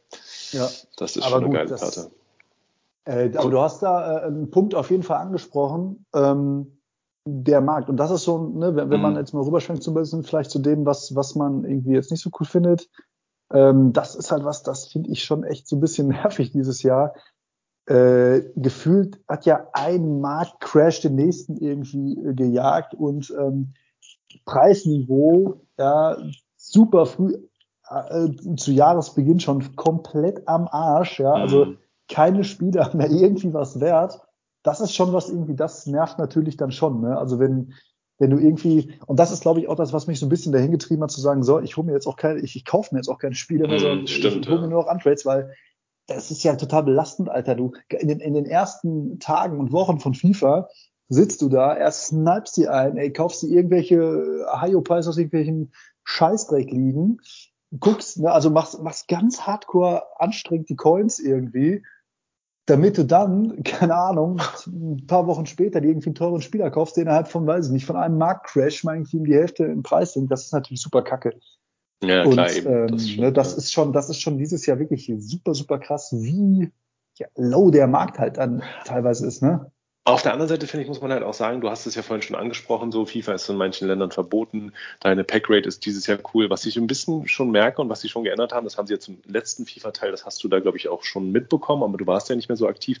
[0.51, 0.69] Ja.
[0.97, 2.11] Das ist schon eine gut, geile Karte.
[3.05, 6.05] Äh, aber du hast da äh, einen Punkt auf jeden Fall angesprochen.
[6.13, 6.77] Ähm,
[7.25, 7.89] der Markt.
[7.89, 9.03] Und das ist so, ne, wenn, wenn mhm.
[9.03, 12.21] man jetzt mal rüberschwenkt ein bisschen vielleicht zu dem, was, was man irgendwie jetzt nicht
[12.21, 12.89] so cool findet,
[13.53, 16.83] ähm, das ist halt was, das finde ich schon echt so ein bisschen nervig dieses
[16.83, 17.13] Jahr.
[17.87, 23.73] Äh, gefühlt hat ja ein Marktcrash den nächsten irgendwie äh, gejagt und ähm,
[24.45, 26.15] Preisniveau ja
[26.57, 27.35] super früh
[27.89, 31.77] äh, zu Jahresbeginn schon komplett am Arsch, ja, also mhm.
[32.07, 34.21] keine Spieler mehr irgendwie was wert
[34.63, 37.01] das ist schon was irgendwie, das nervt natürlich dann schon.
[37.01, 37.17] Ne?
[37.17, 37.73] Also wenn,
[38.19, 40.51] wenn du irgendwie, und das ist, glaube ich, auch das, was mich so ein bisschen
[40.51, 42.93] dahin getrieben hat, zu sagen, so, ich hole mir jetzt auch keine, ich, ich kaufe
[42.93, 45.53] mir jetzt auch keine Spiele mehr, sondern Stimmt, ich hole mir nur noch Untrades, weil
[46.07, 47.55] das ist ja total belastend, Alter.
[47.55, 50.69] Du, in den, in den ersten Tagen und Wochen von FIFA
[51.09, 56.71] sitzt du da, erst snipest die ein, ey, kaufst dir irgendwelche High-Pies aus irgendwelchen Scheißdreck
[56.71, 57.17] liegen,
[57.79, 61.83] guckst, ne, also machst, machst ganz hardcore anstrengend die Coins irgendwie
[62.65, 66.97] damit du dann, keine Ahnung, ein paar Wochen später dir irgendwie einen teuren Spieler kaufst,
[66.97, 70.13] der innerhalb von, weiß ich nicht, von einem Marktcrash mal irgendwie die Hälfte im Preis
[70.13, 71.39] sinkt, das ist natürlich super kacke.
[72.03, 72.67] Ja, und, klar, eben.
[72.67, 75.79] Ähm, das, stimmt, ne, das ist schon, das ist schon dieses Jahr wirklich super, super
[75.79, 76.71] krass, wie
[77.17, 79.70] ja, low der Markt halt dann teilweise ist, ne?
[80.03, 82.01] Auf der anderen Seite, finde ich, muss man halt auch sagen, du hast es ja
[82.01, 86.17] vorhin schon angesprochen, so FIFA ist in manchen Ländern verboten, deine Packrate ist dieses Jahr
[86.33, 86.49] cool.
[86.49, 88.93] Was ich ein bisschen schon merke und was sie schon geändert haben, das haben sie
[88.95, 92.07] jetzt im letzten FIFA-Teil, das hast du da, glaube ich, auch schon mitbekommen, aber du
[92.07, 92.99] warst ja nicht mehr so aktiv,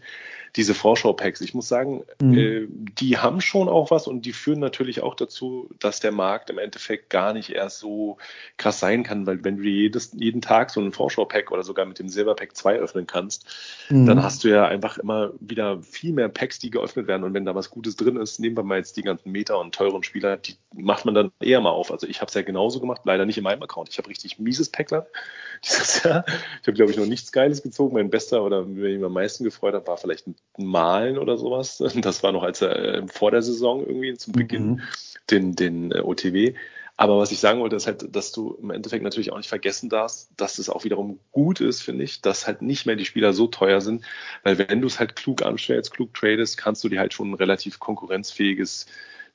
[0.55, 1.41] diese Vorschau-Packs.
[1.41, 2.37] Ich muss sagen, mhm.
[2.37, 6.51] äh, die haben schon auch was und die führen natürlich auch dazu, dass der Markt
[6.51, 8.17] im Endeffekt gar nicht erst so
[8.57, 11.97] krass sein kann, weil wenn du jedes, jeden Tag so einen Vorschau-Pack oder sogar mit
[11.97, 13.47] dem Silver-Pack 2 öffnen kannst,
[13.89, 14.05] mhm.
[14.05, 17.33] dann hast du ja einfach immer wieder viel mehr Packs, die geöffnet geöffnet werden und
[17.33, 20.03] wenn da was Gutes drin ist, nehmen wir mal jetzt die ganzen Meta und teuren
[20.03, 21.91] Spieler, die macht man dann eher mal auf.
[21.91, 23.89] Also ich habe es ja genauso gemacht, leider nicht in meinem Account.
[23.89, 25.07] Ich habe richtig mieses Packler
[25.63, 26.25] dieses Jahr.
[26.61, 27.93] Ich habe, glaube ich, noch nichts Geiles gezogen.
[27.93, 31.37] Mein bester oder wenn ich mich am meisten gefreut habe, war vielleicht ein Malen oder
[31.37, 31.81] sowas.
[32.01, 34.81] Das war noch als er äh, vor der Saison irgendwie zum Beginn mhm.
[35.29, 36.55] den, den äh, OTW.
[37.01, 39.89] Aber was ich sagen wollte, ist halt, dass du im Endeffekt natürlich auch nicht vergessen
[39.89, 43.33] darfst, dass es auch wiederum gut ist, finde ich, dass halt nicht mehr die Spieler
[43.33, 44.05] so teuer sind,
[44.43, 47.33] weil wenn du es halt klug anstellst, klug tradest, kannst du dir halt schon ein
[47.33, 48.85] relativ konkurrenzfähiges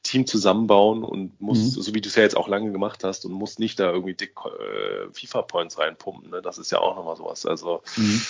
[0.05, 1.83] Team zusammenbauen und musst, mhm.
[1.83, 4.15] so wie du es ja jetzt auch lange gemacht hast, und musst nicht da irgendwie
[4.15, 6.31] dick äh, FIFA-Points reinpumpen.
[6.31, 6.43] Ne?
[6.43, 7.47] Das ist ja auch nochmal sowas.
[7.47, 8.23] Also mhm.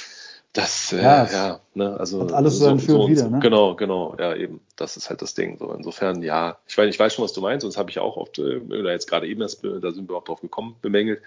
[0.52, 3.40] Das, äh, ja, ja ne, also hat alles so, so, so wieder, ne?
[3.40, 4.60] Genau, genau, ja, eben.
[4.76, 5.58] Das ist halt das Ding.
[5.58, 8.16] So insofern, ja, ich weiß, ich weiß schon, was du meinst, sonst habe ich auch
[8.16, 11.20] oft, äh, oder jetzt gerade eben erst, da sind wir auch drauf gekommen, bemängelt.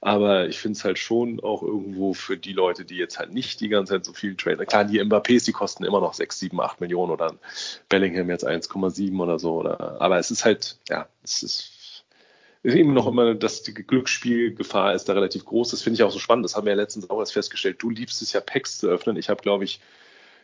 [0.00, 3.60] Aber ich finde es halt schon auch irgendwo für die Leute, die jetzt halt nicht
[3.60, 4.66] die ganze Zeit so viel traden.
[4.66, 7.36] Klar, die Mbappés, die kosten immer noch 6, 7, 8 Millionen oder
[7.88, 9.60] Bellingham jetzt 1,7 oder so.
[9.60, 11.81] Oder, aber es ist halt, ja, es ist
[12.62, 15.70] ist eben noch immer, dass die Glücksspielgefahr ist da relativ groß.
[15.70, 16.44] Das finde ich auch so spannend.
[16.44, 17.82] Das haben wir ja letztens auch erst festgestellt.
[17.82, 19.16] Du liebst es ja, Packs zu öffnen.
[19.16, 19.80] Ich habe, glaube ich,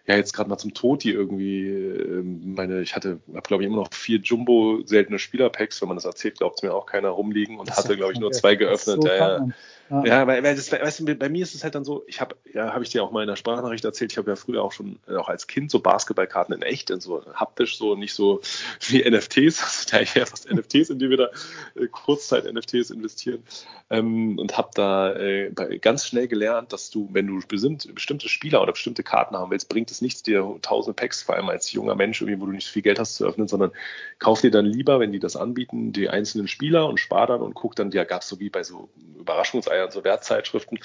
[0.09, 3.77] ja jetzt gerade mal zum Toti irgendwie ähm, meine, ich hatte, habe glaube ich immer
[3.77, 7.59] noch vier Jumbo seltene Spielerpacks, wenn man das erzählt, glaubt es mir auch keiner rumliegen
[7.59, 9.03] und das hatte glaube ich nur zwei geöffnet.
[9.03, 9.49] So ja, ja.
[9.91, 12.37] Ja, weil, weil das, weißt du, bei mir ist es halt dann so, ich habe,
[12.53, 14.73] ja, habe ich dir auch mal in der Sprachnachricht erzählt, ich habe ja früher auch
[14.73, 18.41] schon, äh, auch als Kind so Basketballkarten in echt, in so haptisch, so nicht so
[18.89, 21.29] wie NFTs, also da ich ja fast NFTs, in die wir da
[21.75, 23.43] äh, Kurzzeit-NFTs investieren.
[23.91, 28.73] Ähm, und habe da äh, ganz schnell gelernt, dass du, wenn du bestimmte Spieler oder
[28.73, 32.21] bestimmte Karten haben willst, bringt es nichts, dir tausend Packs, vor allem als junger Mensch,
[32.21, 33.71] irgendwie, wo du nicht so viel Geld hast zu öffnen, sondern
[34.19, 37.55] kauf dir dann lieber, wenn die das anbieten, die einzelnen Spieler und spar dann und
[37.55, 40.79] guck dann, ja, gab es so wie bei so Überraschungseiern Flyer und so Wertzeitschriften.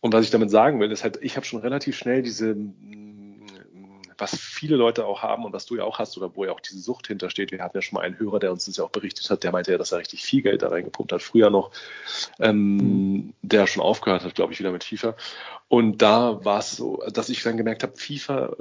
[0.00, 3.46] Und was ich damit sagen will, ist halt, ich habe schon relativ schnell diese, mm,
[4.18, 6.60] was viele Leute auch haben und was du ja auch hast oder wo ja auch
[6.60, 7.52] diese Sucht hintersteht.
[7.52, 9.52] Wir hatten ja schon mal einen Hörer, der uns das ja auch berichtet hat, der
[9.52, 11.70] meinte ja, dass er richtig viel Geld da reingepumpt hat, früher noch,
[12.38, 15.16] ähm, der schon aufgehört hat, glaube ich, wieder mit FIFA.
[15.68, 18.54] Und da war es so, dass ich dann gemerkt habe, FIFA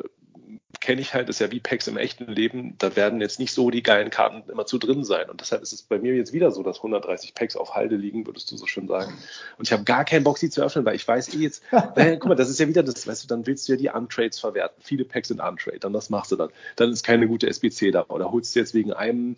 [0.84, 3.72] kenne ich halt, ist ja wie Packs im echten Leben, da werden jetzt nicht so
[3.72, 5.30] die geilen Karten immer zu drin sein.
[5.30, 8.28] Und deshalb ist es bei mir jetzt wieder so, dass 130 Packs auf Halde liegen,
[8.28, 9.14] würdest du so schön sagen.
[9.58, 12.18] Und ich habe gar keinen Bock, sie zu öffnen, weil ich weiß eh jetzt, naja,
[12.18, 14.40] guck mal, das ist ja wieder das, weißt du, dann willst du ja die Untrades
[14.40, 14.82] verwerten.
[14.84, 16.50] Viele Packs sind Untrade, dann was machst du dann?
[16.76, 18.06] Dann ist keine gute SBC da.
[18.10, 19.38] Oder holst du jetzt wegen einem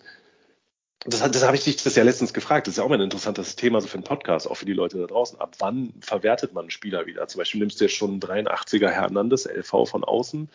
[1.06, 2.66] das, das habe ich dich das ja letztens gefragt.
[2.66, 4.74] Das ist ja auch mal ein interessantes Thema so für einen Podcast, auch für die
[4.74, 5.40] Leute da draußen.
[5.40, 7.28] Ab wann verwertet man einen Spieler wieder?
[7.28, 10.50] Zum Beispiel nimmst du jetzt schon einen 83er Hernandez, LV von außen,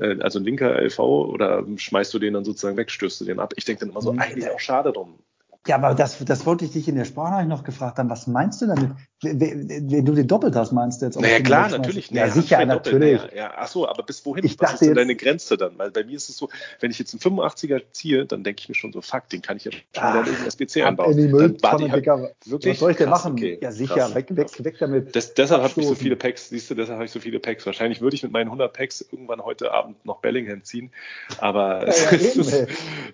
[0.00, 3.38] äh, also ein linker LV, oder schmeißt du den dann sozusagen weg, stößt du den
[3.38, 3.54] ab?
[3.56, 4.18] Ich denke dann immer so, mhm.
[4.18, 5.18] eigentlich auch schade drum.
[5.66, 8.10] Ja, aber das, das wollte ich dich in der Sprachnachricht noch gefragt haben.
[8.10, 8.90] Was meinst du damit?
[9.22, 11.18] Wenn du den doppelt hast, meinst du jetzt?
[11.18, 12.10] Naja, klar, natürlich.
[12.10, 13.22] Ja, sicher, natürlich.
[13.32, 14.44] Ja, ja, ach so, aber bis wohin?
[14.44, 15.78] Ich Was dachte ist denn deine Grenze dann?
[15.78, 16.50] Weil bei mir ist es so,
[16.80, 19.56] wenn ich jetzt einen 85er ziehe, dann denke ich mir schon so, fuck, den kann
[19.56, 21.12] ich ja schon ach, in den SBC einbauen.
[21.12, 22.06] In die dann warte ich halt
[22.44, 22.74] wirklich.
[22.74, 23.32] Was soll ich denn krass, machen?
[23.32, 25.16] Okay, ja, sicher, weg, weg, weg damit.
[25.16, 27.64] Das, deshalb habe ich so viele Packs, siehst du, deshalb habe ich so viele Packs.
[27.64, 30.90] Wahrscheinlich würde ich mit meinen 100 Packs irgendwann heute Abend noch Bellingham ziehen,
[31.38, 32.68] aber ja, es, eben, ist,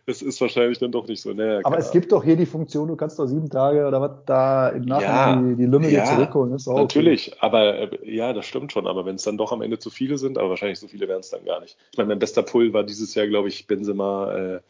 [0.07, 1.33] es, ist, wahrscheinlich dann doch nicht so.
[1.33, 4.25] Naja, aber es gibt doch hier die Funktion, du kannst doch sieben Tage oder was
[4.27, 6.55] da im Nachhinein ja, die, die Lümmel ja, zurückholen.
[6.55, 7.39] Ist auch natürlich, okay.
[7.41, 8.87] aber äh, ja, das stimmt schon.
[8.87, 11.21] Aber wenn es dann doch am Ende zu viele sind, aber wahrscheinlich so viele wären
[11.21, 11.77] es dann gar nicht.
[11.93, 14.61] Ich meine, mein bester Pull war dieses Jahr, glaube ich, Benzema äh,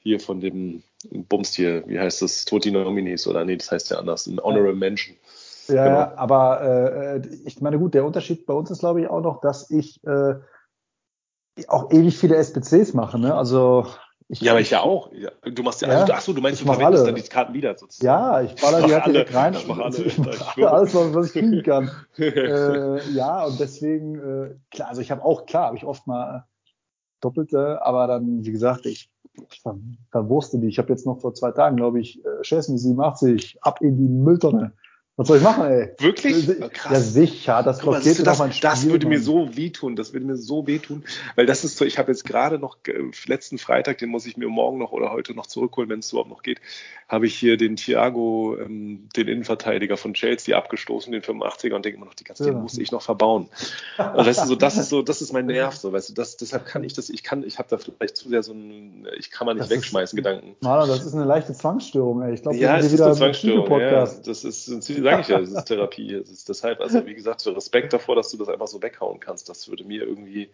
[0.00, 3.98] hier von dem Bums hier, wie heißt das, Toti Nominees oder nee, das heißt ja
[3.98, 5.16] anders, ein Honorable Mention.
[5.68, 6.20] Ja, genau.
[6.20, 9.70] aber äh, ich meine, gut, der Unterschied bei uns ist, glaube ich, auch noch, dass
[9.70, 10.34] ich äh,
[11.68, 13.18] auch ewig viele SPCs mache.
[13.18, 13.34] Ne?
[13.34, 13.86] Also
[14.28, 15.10] ich, ja, aber ich ja auch.
[15.44, 17.12] Du machst ja, ja also, ach so, du meinst, du verwendest alle.
[17.12, 18.06] dann die Karten wieder sozusagen.
[18.06, 19.54] Ja, ich baller die halt direkt rein.
[19.54, 19.96] Ich mache alle.
[20.06, 21.90] Ich mache alles, was ich kriegen kann.
[22.18, 26.46] äh, ja, und deswegen, äh, klar, also ich habe auch, klar, habe ich oft mal
[27.20, 29.10] doppelte, aber dann, wie gesagt, ich,
[29.50, 29.78] ich ver
[30.10, 30.68] verwurste die.
[30.68, 34.08] Ich habe jetzt noch vor zwei Tagen, glaube ich, äh, Chesney 87 ab in die
[34.08, 34.72] Mülltonne.
[35.16, 35.90] Was soll ich machen, ey?
[35.98, 36.46] Wirklich?
[36.46, 36.92] Ja, krass.
[36.92, 37.62] Ja, sicher.
[37.62, 39.94] Das Guck mal, das, das, das würde mir so wehtun.
[39.94, 41.04] Das würde mir so wehtun.
[41.36, 44.38] Weil das ist so, ich habe jetzt gerade noch, äh, letzten Freitag, den muss ich
[44.38, 46.62] mir morgen noch oder heute noch zurückholen, wenn es überhaupt noch geht,
[47.08, 51.98] habe ich hier den Thiago, ähm, den Innenverteidiger von Chelsea abgestoßen, den 85er und denke
[51.98, 52.52] immer noch, die ganze, ja.
[52.52, 53.50] den muss ich noch verbauen.
[53.98, 56.38] Und weißt du, so, das ist so, das ist mein Nerv, so, weißt du, das,
[56.38, 59.30] deshalb kann ich das, ich kann, ich habe da vielleicht zu sehr so ein, ich
[59.30, 60.56] kann mal nicht das wegschmeißen, ist, Gedanken.
[60.60, 62.32] Mann, das ist eine leichte Zwangsstörung, ey.
[62.32, 64.08] Ich glaube, ja, es ist eine Zwangsstörung, ja.
[64.24, 64.68] Das ist,
[65.02, 66.18] sage ich ja, das ist Therapie.
[66.18, 69.48] Das ist deshalb, also wie gesagt, Respekt davor, dass du das einfach so weghauen kannst.
[69.48, 70.50] Das würde mir irgendwie,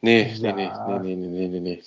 [0.00, 0.98] nee, nee, ja.
[0.98, 1.82] nee, nee, nee, nee, nee, nee.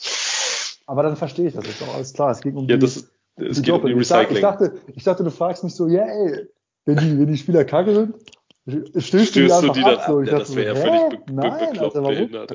[0.86, 2.32] Aber dann verstehe ich das jetzt auch alles klar.
[2.32, 3.92] Es ging um ja, die, das, es geht Doppel.
[3.94, 4.36] um die Recycling.
[4.36, 6.48] Ich dachte, ich dachte, du fragst mich so, ja, ey,
[6.86, 8.16] wenn die, wenn die Spieler kacke sind,
[8.66, 10.08] Stößt, Stößt du die dann ab?
[10.08, 10.26] ab?
[10.26, 12.52] Ja, das wäre ja völlig be Nein, bekloppt, Alter, behindert.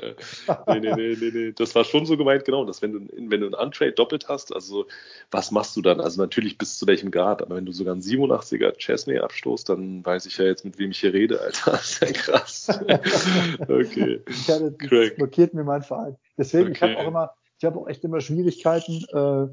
[0.67, 1.51] nee, nee, nee, nee, nee.
[1.51, 4.51] Das war schon so gemeint, genau, dass wenn du, wenn du einen Untrade doppelt hast,
[4.51, 4.87] also
[5.29, 6.01] was machst du dann?
[6.01, 10.03] Also natürlich bis zu welchem Grad, aber wenn du sogar einen 87er Chesney abstoßt, dann
[10.03, 11.71] weiß ich ja jetzt, mit wem ich hier rede, Alter.
[11.79, 12.67] Das ist ja krass.
[13.59, 14.21] okay.
[14.47, 16.17] Ja, das, das blockiert mir mein Verein.
[16.37, 16.73] Deswegen, okay.
[16.73, 19.47] ich habe auch immer, ich habe auch echt immer Schwierigkeiten, äh,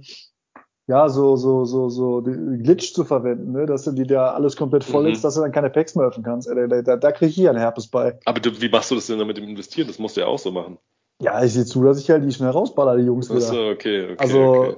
[0.89, 3.67] ja, so, so, so, so Glitch zu verwenden, ne?
[3.67, 5.13] dass du die da alles komplett voll mhm.
[5.13, 6.49] ist, dass du dann keine Packs mehr öffnen kannst.
[6.49, 8.19] Da, da, da kriege ich hier einen Herpes bei.
[8.25, 9.89] Aber du, wie machst du das denn dann mit dem Investieren?
[9.89, 10.79] Das musst du ja auch so machen.
[11.21, 13.39] Ja, ich sehe zu, dass ich halt die schnell rausballer, die Jungs wieder.
[13.39, 14.17] Achso, okay, okay.
[14.19, 14.77] Also, okay.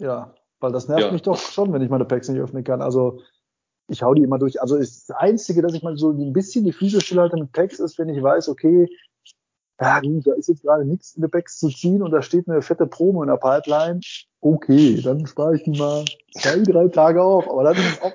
[0.00, 1.12] ja, weil das nervt ja.
[1.12, 2.82] mich doch schon, wenn ich meine Packs nicht öffnen kann.
[2.82, 3.20] Also,
[3.88, 4.60] ich hau die immer durch.
[4.60, 7.98] Also, das Einzige, dass ich mal so ein bisschen die Füße stillhalte mit Packs ist,
[7.98, 8.88] wenn ich weiß, okay,
[9.80, 12.48] ja gut, da ist jetzt gerade nichts in der Packs zu ziehen und da steht
[12.48, 14.00] eine fette Promo in der Pipeline
[14.46, 16.04] okay, dann spare ich die mal
[16.38, 18.12] zwei, drei Tage auf, aber dann ist es auch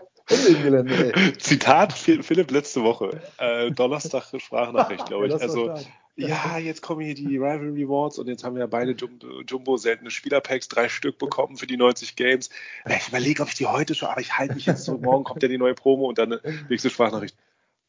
[0.48, 1.14] im Gelände.
[1.14, 1.34] Ey.
[1.38, 5.34] Zitat Philipp letzte Woche, äh, Donnerstag Sprachnachricht, glaube ich.
[5.34, 5.74] also
[6.18, 9.78] ja, jetzt kommen hier die Rivalry Rewards und jetzt haben wir ja beide Jumbo, Jumbo
[9.78, 12.50] seltene Spielerpacks, drei Stück bekommen für die 90 Games.
[12.86, 15.42] Ich überlege, ob ich die heute schon, aber ich halte mich jetzt so, morgen kommt
[15.42, 17.36] ja die neue Promo und dann nächste Sprachnachricht.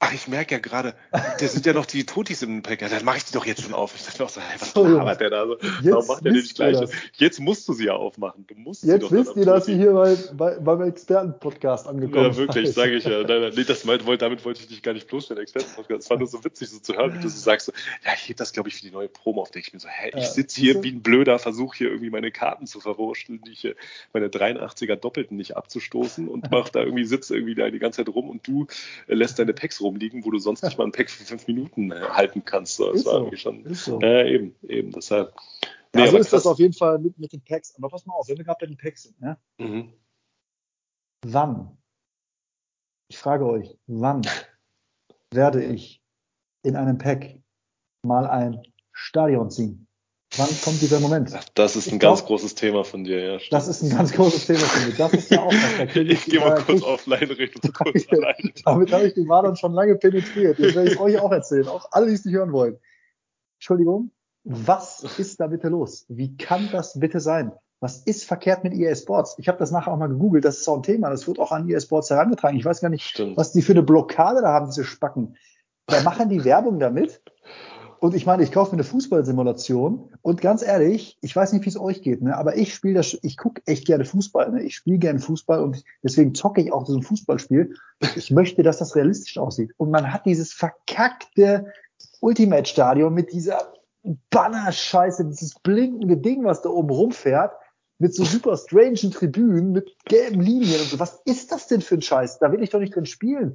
[0.05, 2.83] Ach, ich merke ja gerade, da sind ja noch die Totis im Pack.
[2.83, 3.95] Ja, dann mache ich die doch jetzt schon auf.
[3.95, 5.57] Ich dachte auch so, hey, was labert der da so?
[5.83, 6.77] Warum macht der nicht gleich?
[7.15, 8.45] Jetzt musst du sie ja aufmachen.
[8.49, 12.37] Du musst jetzt sie wisst ihr, dass ihr hier bei, bei, beim Experten-Podcast angekommen Ja,
[12.37, 13.23] wirklich, sage ich ja.
[13.23, 16.03] Nein, nee, das, damit wollte ich dich gar nicht bloßstellen, Experten-Podcast.
[16.03, 17.73] Es war nur so witzig, so zu hören, wie du so sagst, so,
[18.05, 19.53] ja, ich hebe das, glaube ich, für die neue Promo auf.
[19.53, 22.33] Denke ich mir so, hä, ich sitze hier wie ein Blöder, versuche hier irgendwie meine
[22.33, 23.73] Karten zu verwurschteln, die ich,
[24.13, 28.13] meine 83er Doppelten nicht abzustoßen und mach da irgendwie, sitze irgendwie da die ganze Zeit
[28.13, 28.67] rum und du
[29.07, 31.93] äh, lässt deine Packs rumliegen, wo du sonst nicht mal ein Pack für fünf Minuten
[31.93, 32.81] äh, halten kannst.
[32.81, 33.75] Das war so, irgendwie schon.
[33.75, 34.01] So.
[34.01, 35.35] Ja, eben, eben, deshalb.
[35.95, 36.43] Nee, ja, so ist krass.
[36.43, 37.75] das auf jeden Fall mit, mit den Packs.
[37.77, 39.37] Aber pass mal auf, wenn wir gerade bei den Packs sind, ne?
[39.59, 39.93] Mhm.
[41.27, 41.77] Wann?
[43.09, 44.23] Ich frage euch, wann
[45.31, 46.03] werde ich
[46.63, 47.39] in einem Pack
[48.03, 49.87] mal ein Stadion ziehen?
[50.37, 51.31] Wann kommt dieser Moment?
[51.55, 53.39] Das ist ein ich ganz glaub, großes Thema von dir, ja.
[53.51, 54.95] Das ist ein ganz großes Thema von mir.
[54.97, 55.97] Das ist ja auch was.
[55.97, 58.53] ich, ich gehe mal kurz ich, offline, rede kurz alleine.
[58.65, 60.59] Damit habe ich den Wadern schon lange penetriert.
[60.59, 61.69] Jetzt werde ich euch auch erzählen.
[61.69, 62.79] Auch alle, die es nicht hören wollen.
[63.59, 64.11] Entschuldigung.
[64.45, 66.07] Was ist da bitte los?
[66.09, 67.53] Wie kann das bitte sein?
[67.81, 69.35] Was ist verkehrt mit EA Sports?
[69.39, 70.45] Ich habe das nachher auch mal gegoogelt.
[70.45, 71.11] Das ist auch ein Thema.
[71.11, 72.59] Das wird auch an EA Sports herangetragen.
[72.59, 73.37] Ich weiß gar nicht, Stimmt.
[73.37, 75.37] was die für eine Blockade da haben, diese Spacken.
[75.87, 77.21] Da machen die Werbung damit
[78.03, 81.69] und ich meine, ich kaufe mir eine Fußballsimulation und ganz ehrlich, ich weiß nicht, wie
[81.69, 82.37] es euch geht, ne?
[82.37, 84.63] aber ich spiele das, ich gucke echt gerne Fußball, ne?
[84.65, 87.77] ich spiele gerne Fußball und deswegen zocke ich auch so ein Fußballspiel.
[88.17, 89.71] Ich möchte, dass das realistisch aussieht.
[89.77, 91.73] Und man hat dieses verkackte
[92.21, 93.73] Ultimate-Stadion mit dieser
[94.31, 97.53] Banner-Scheiße, dieses blinkende Ding, was da oben rumfährt,
[97.99, 100.99] mit so super strangen Tribünen, mit gelben Linien und so.
[100.99, 102.41] Was ist das denn für ein Scheiß?
[102.41, 103.55] Da will ich doch nicht drin spielen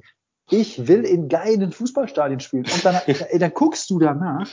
[0.50, 2.64] ich will in geilen Fußballstadien spielen.
[2.64, 4.48] Und dann, ey, dann guckst du danach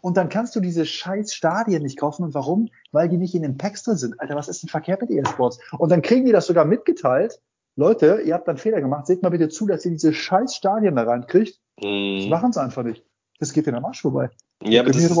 [0.00, 2.24] und dann kannst du diese scheiß Stadien nicht kaufen.
[2.24, 2.68] Und warum?
[2.92, 4.20] Weil die nicht in den Packs drin sind.
[4.20, 5.58] Alter, was ist denn verkehrt mit E-Sports?
[5.78, 7.40] Und dann kriegen die das sogar mitgeteilt.
[7.76, 9.06] Leute, ihr habt dann Fehler gemacht.
[9.06, 11.60] Seht mal bitte zu, dass ihr diese scheiß Stadien da reinkriegt.
[11.82, 12.20] Mm.
[12.20, 13.04] Das machen sie einfach nicht.
[13.38, 14.30] Das geht in der Marsch vorbei.
[14.62, 15.14] Ja, aber das ist,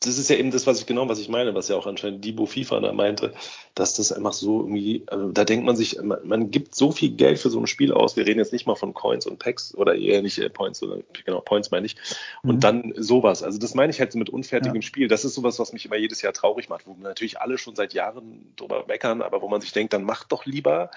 [0.00, 2.24] das ist, ja eben das, was ich genau, was ich meine, was ja auch anscheinend
[2.24, 3.34] Debo FIFA da meinte,
[3.74, 7.10] dass das einfach so irgendwie, also da denkt man sich, man, man, gibt so viel
[7.10, 8.16] Geld für so ein Spiel aus.
[8.16, 11.04] Wir reden jetzt nicht mal von Coins und Packs oder eher nicht äh, Points, sondern
[11.26, 11.96] genau Points meine ich.
[12.42, 12.60] Und mhm.
[12.60, 13.42] dann sowas.
[13.42, 14.82] Also das meine ich halt so mit unfertigem ja.
[14.82, 15.08] Spiel.
[15.08, 17.92] Das ist sowas, was mich immer jedes Jahr traurig macht, wo natürlich alle schon seit
[17.92, 20.90] Jahren drüber meckern, aber wo man sich denkt, dann macht doch lieber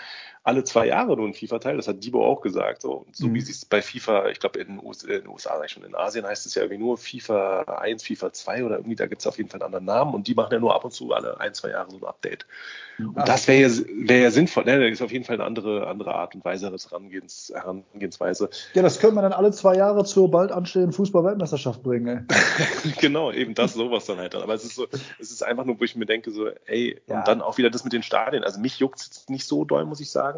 [0.44, 1.78] alle zwei Jahre nur ein FIFA-Teil.
[1.78, 2.82] Das hat Debo auch gesagt.
[2.82, 3.34] So, so mhm.
[3.34, 6.56] wie sie es bei FIFA, ich glaube in, den USA, schon in Asien heißt es
[6.56, 9.50] ja irgendwie nur FIFA FIFA 1, FIFA 2 oder irgendwie, da gibt es auf jeden
[9.50, 11.70] Fall einen anderen Namen und die machen ja nur ab und zu alle ein, zwei
[11.70, 12.46] Jahre so ein Update.
[13.00, 14.66] Und Ach, das wäre ja, wär ja sinnvoll.
[14.66, 14.80] Ne?
[14.80, 18.50] Das ist auf jeden Fall eine andere, andere Art und Weise, das Herangehens, Herangehensweise.
[18.74, 22.28] Ja, das könnte man dann alle zwei Jahre zur bald anstehenden Fußball-Weltmeisterschaft bringen.
[22.84, 22.92] Ey.
[23.00, 24.36] genau, eben das, sowas dann halt.
[24.36, 24.88] Aber es ist so,
[25.20, 27.20] es ist einfach nur, wo ich mir denke, so, ey, ja.
[27.20, 28.44] und dann auch wieder das mit den Stadien.
[28.44, 30.33] Also mich juckt es nicht so doll, muss ich sagen,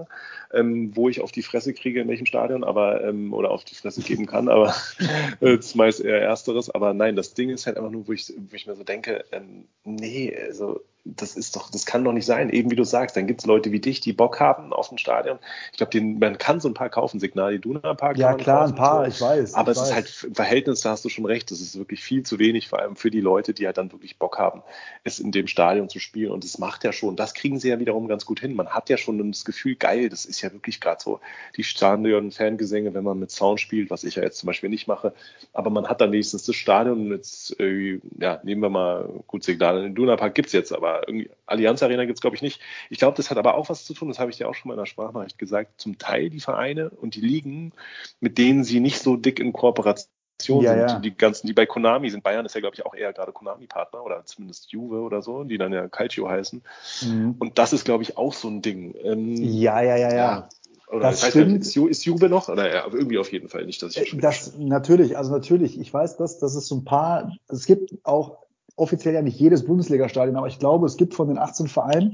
[0.53, 3.75] ähm, wo ich auf die Fresse kriege, in welchem Stadion, aber, ähm, oder auf die
[3.75, 4.73] Fresse geben kann, aber
[5.41, 6.69] äh, das ist meist eher Ersteres.
[6.69, 9.25] Aber nein, das Ding ist halt einfach nur, wo ich, wo ich mir so denke,
[9.31, 12.49] ähm, nee, also das ist doch, das kann doch nicht sein.
[12.49, 14.97] Eben wie du sagst, dann gibt es Leute wie dich, die Bock haben auf ein
[14.97, 15.37] Stadion.
[15.71, 18.17] Ich glaube, man kann so ein paar kaufen, Signal Iduna Park.
[18.17, 19.11] Ja, klar, kaufen, ein paar, so.
[19.11, 19.53] ich weiß.
[19.53, 19.89] Aber ich es weiß.
[19.89, 22.67] ist halt im Verhältnis, da hast du schon recht, das ist wirklich viel zu wenig,
[22.67, 24.63] vor allem für die Leute, die halt dann wirklich Bock haben,
[25.03, 26.31] es in dem Stadion zu spielen.
[26.31, 28.55] Und das macht ja schon, das kriegen sie ja wiederum ganz gut hin.
[28.55, 31.19] Man hat ja schon das Gefühl, geil, das ist ja wirklich gerade so
[31.55, 35.13] die Stadion-Fangesänge, wenn man mit Sound spielt, was ich ja jetzt zum Beispiel nicht mache.
[35.53, 39.85] Aber man hat dann wenigstens das Stadion mit, äh, ja, nehmen wir mal, gut, Signal
[39.85, 42.61] Iduna Park gibt's jetzt, aber irgendwie Allianz Arena gibt es, glaube ich, nicht.
[42.89, 44.69] Ich glaube, das hat aber auch was zu tun, das habe ich dir auch schon
[44.69, 47.73] mal in der Sprachnachricht gesagt, zum Teil die Vereine und die Ligen,
[48.19, 50.89] mit denen sie nicht so dick in Kooperation ja, sind.
[50.89, 50.99] Ja.
[50.99, 52.23] Die ganzen, die bei Konami sind.
[52.23, 55.57] Bayern ist ja, glaube ich, auch eher gerade Konami-Partner oder zumindest Juve oder so, die
[55.57, 56.61] dann ja Calcio heißen.
[57.03, 57.35] Mhm.
[57.39, 58.95] Und das ist, glaube ich, auch so ein Ding.
[59.03, 60.49] Ähm, ja, ja, ja, ja.
[60.87, 61.65] Oder das stimmt.
[61.65, 62.47] Nicht, ist Juve noch?
[62.49, 65.79] Oder ja, irgendwie auf jeden Fall nicht, dass ich äh, das, das Natürlich, also natürlich,
[65.79, 68.44] ich weiß das, dass es so ein paar, es gibt auch
[68.75, 72.13] offiziell ja nicht jedes Bundesliga-Stadion, aber ich glaube, es gibt von den 18 Vereinen,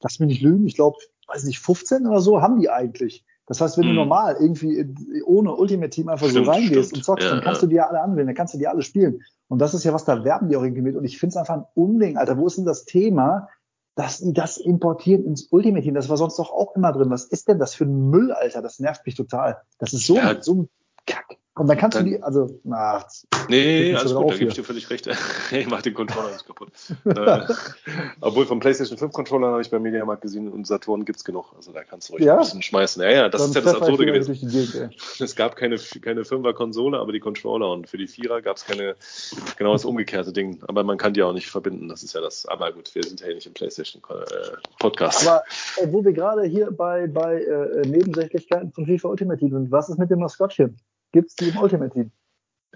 [0.00, 3.24] lass mich nicht lügen, ich glaube, weiß nicht, 15 oder so haben die eigentlich.
[3.46, 3.90] Das heißt, wenn hm.
[3.90, 4.92] du normal irgendwie
[5.24, 6.96] ohne Ultimate Team einfach stimmt, so reingehst stimmt.
[6.96, 7.66] und zockst, ja, dann kannst ja.
[7.66, 9.22] du die ja alle anwählen, dann kannst du die alle spielen.
[9.48, 10.96] Und das ist ja was, da werben die auch irgendwie mit.
[10.96, 12.36] Und ich finde es einfach ein Unding, Alter.
[12.38, 13.48] Wo ist denn das Thema,
[13.94, 15.94] dass die das importieren ins Ultimate Team?
[15.94, 17.10] Das war sonst doch auch immer drin.
[17.10, 18.62] Was ist denn das für ein Müll, Alter?
[18.62, 19.62] Das nervt mich total.
[19.78, 20.42] Das ist so, ja.
[20.42, 20.68] so ein
[21.06, 21.36] Kack.
[21.58, 23.02] Und dann kannst dann, du die, also, na.
[23.48, 25.08] Nee, alles gut, da gebe ich dir völlig recht.
[25.50, 26.68] ich mach den Controller nicht kaputt.
[27.06, 27.40] äh,
[28.20, 31.54] obwohl vom PlayStation 5 Controller habe ich bei Mediamarkt gesehen und Saturn gibt's genug.
[31.56, 32.34] Also da kannst du ruhig ja?
[32.34, 33.02] ein bisschen schmeißen.
[33.02, 34.34] Ja, ja, das dann ist ja das Absurde gewesen.
[34.34, 38.58] Gegend, es gab keine, keine 5er Konsole, aber die Controller und für die Vierer gab
[38.58, 38.94] es keine,
[39.56, 40.62] genau das umgekehrte Ding.
[40.68, 41.88] Aber man kann die auch nicht verbinden.
[41.88, 42.44] Das ist ja das.
[42.44, 45.26] Aber gut, wir sind ja nicht im PlayStation äh, Podcast.
[45.26, 45.42] Aber
[45.80, 49.98] äh, wo wir gerade hier bei, bei äh, Nebensächlichkeiten von FIFA Ultimate sind, was ist
[49.98, 50.78] mit dem Maskottchen?
[51.12, 52.10] Gibt es die im Ultimate Team?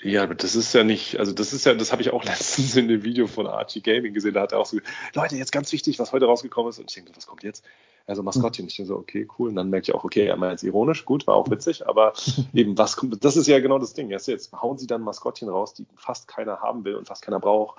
[0.02, 2.74] Ja, aber das ist ja nicht, also das ist ja, das habe ich auch letztens
[2.76, 4.78] in dem Video von Archie Gaming gesehen, da hat er auch so,
[5.14, 6.78] Leute, jetzt ganz wichtig, was heute rausgekommen ist.
[6.78, 7.64] Und ich denke, was kommt jetzt?
[8.06, 8.66] Also Maskottchen.
[8.66, 9.50] Ich denke so, okay, cool.
[9.50, 12.14] Und dann merke ich auch, okay, er meint jetzt ironisch, gut, war auch witzig, aber
[12.54, 14.10] eben, was kommt, das ist ja genau das Ding.
[14.10, 17.40] Jetzt, jetzt hauen sie dann Maskottchen raus, die fast keiner haben will und fast keiner
[17.40, 17.78] braucht.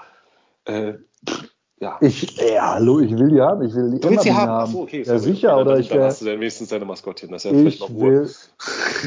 [0.65, 0.95] Äh,
[1.81, 1.97] ja.
[1.99, 3.63] Ich, ja, hallo, ich will die haben.
[3.63, 4.49] Ich will die du willst sie haben?
[4.49, 4.69] haben.
[4.69, 5.01] Achso, okay.
[5.01, 5.57] Ja, sicher.
[5.57, 7.31] oder ich, dann hast du dann wenigstens deine Maskottchen.
[7.31, 8.29] Das ist ja vielleicht noch Ruhe.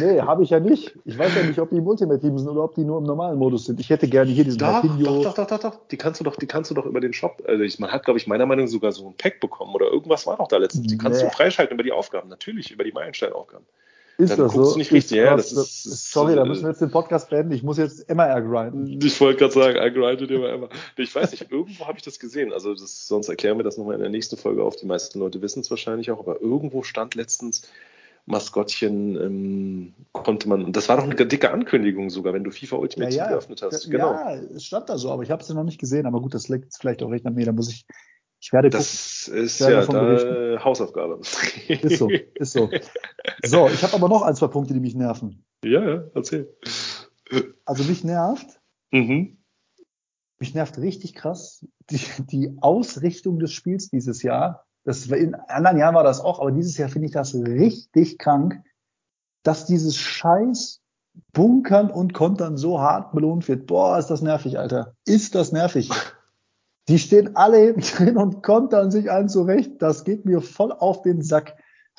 [0.01, 0.93] nee, habe ich ja nicht.
[1.05, 3.05] Ich weiß ja nicht, ob die im Ultimate Team sind oder ob die nur im
[3.05, 3.79] normalen Modus sind.
[3.79, 5.79] Ich hätte gerne hier diesen doch, Doch, doch, doch, doch, doch.
[5.89, 7.41] Die kannst du doch, die kannst du doch über den Shop.
[7.47, 9.87] Also ich, man hat, glaube ich, meiner Meinung nach sogar so ein Pack bekommen oder
[9.87, 10.89] irgendwas war doch da letztens.
[10.89, 11.29] Die kannst nee.
[11.29, 12.29] du freischalten über die Aufgaben.
[12.29, 13.65] Natürlich, über die Meilensteinaufgaben.
[14.17, 14.77] Ist dann das so?
[14.77, 17.53] Nicht richtig, ja, das ist, sorry, da müssen wir jetzt den Podcast beenden.
[17.53, 19.01] Ich muss jetzt MR grinden.
[19.05, 20.69] Ich wollte gerade sagen, I grinded immer immer.
[20.97, 22.53] Ich weiß nicht, irgendwo habe ich das gesehen.
[22.53, 24.77] Also das, sonst erklären wir das nochmal in der nächsten Folge auf.
[24.77, 27.63] Die meisten Leute wissen es wahrscheinlich auch, aber irgendwo stand letztens
[28.27, 32.77] Maskottchen ähm, konnte man, und das war doch eine dicke Ankündigung sogar, wenn du FIFA
[32.77, 33.91] Ultimate ja, ja, geöffnet hast.
[33.91, 34.13] Genau.
[34.13, 36.07] Ja, es stand da so, aber ich habe es ja noch nicht gesehen.
[36.07, 37.47] Aber gut, das liegt vielleicht auch recht an mir.
[37.47, 37.85] Da muss ich
[38.45, 39.43] ich werde Das gucken.
[39.43, 41.19] ist ja da Hausaufgabe.
[41.19, 42.69] Ist so, ist so.
[43.43, 45.47] So, ich habe aber noch ein, zwei Punkte, die mich nerven.
[45.65, 46.55] Ja, ja, erzähl.
[47.65, 49.39] Also mich nervt, mhm.
[50.39, 54.67] mich nervt richtig krass die, die Ausrichtung des Spiels dieses Jahr.
[54.85, 58.63] Das, in anderen Jahren war das auch, aber dieses Jahr finde ich das richtig krank,
[59.43, 60.83] dass dieses Scheiß
[61.33, 63.67] Bunkern und Kontern so hart belohnt wird.
[63.67, 64.95] Boah, ist das nervig, Alter.
[65.07, 65.89] Ist das nervig.
[66.89, 69.81] Die stehen alle hinten drin und kontern sich allen zurecht.
[69.81, 71.57] Das geht mir voll auf den Sack.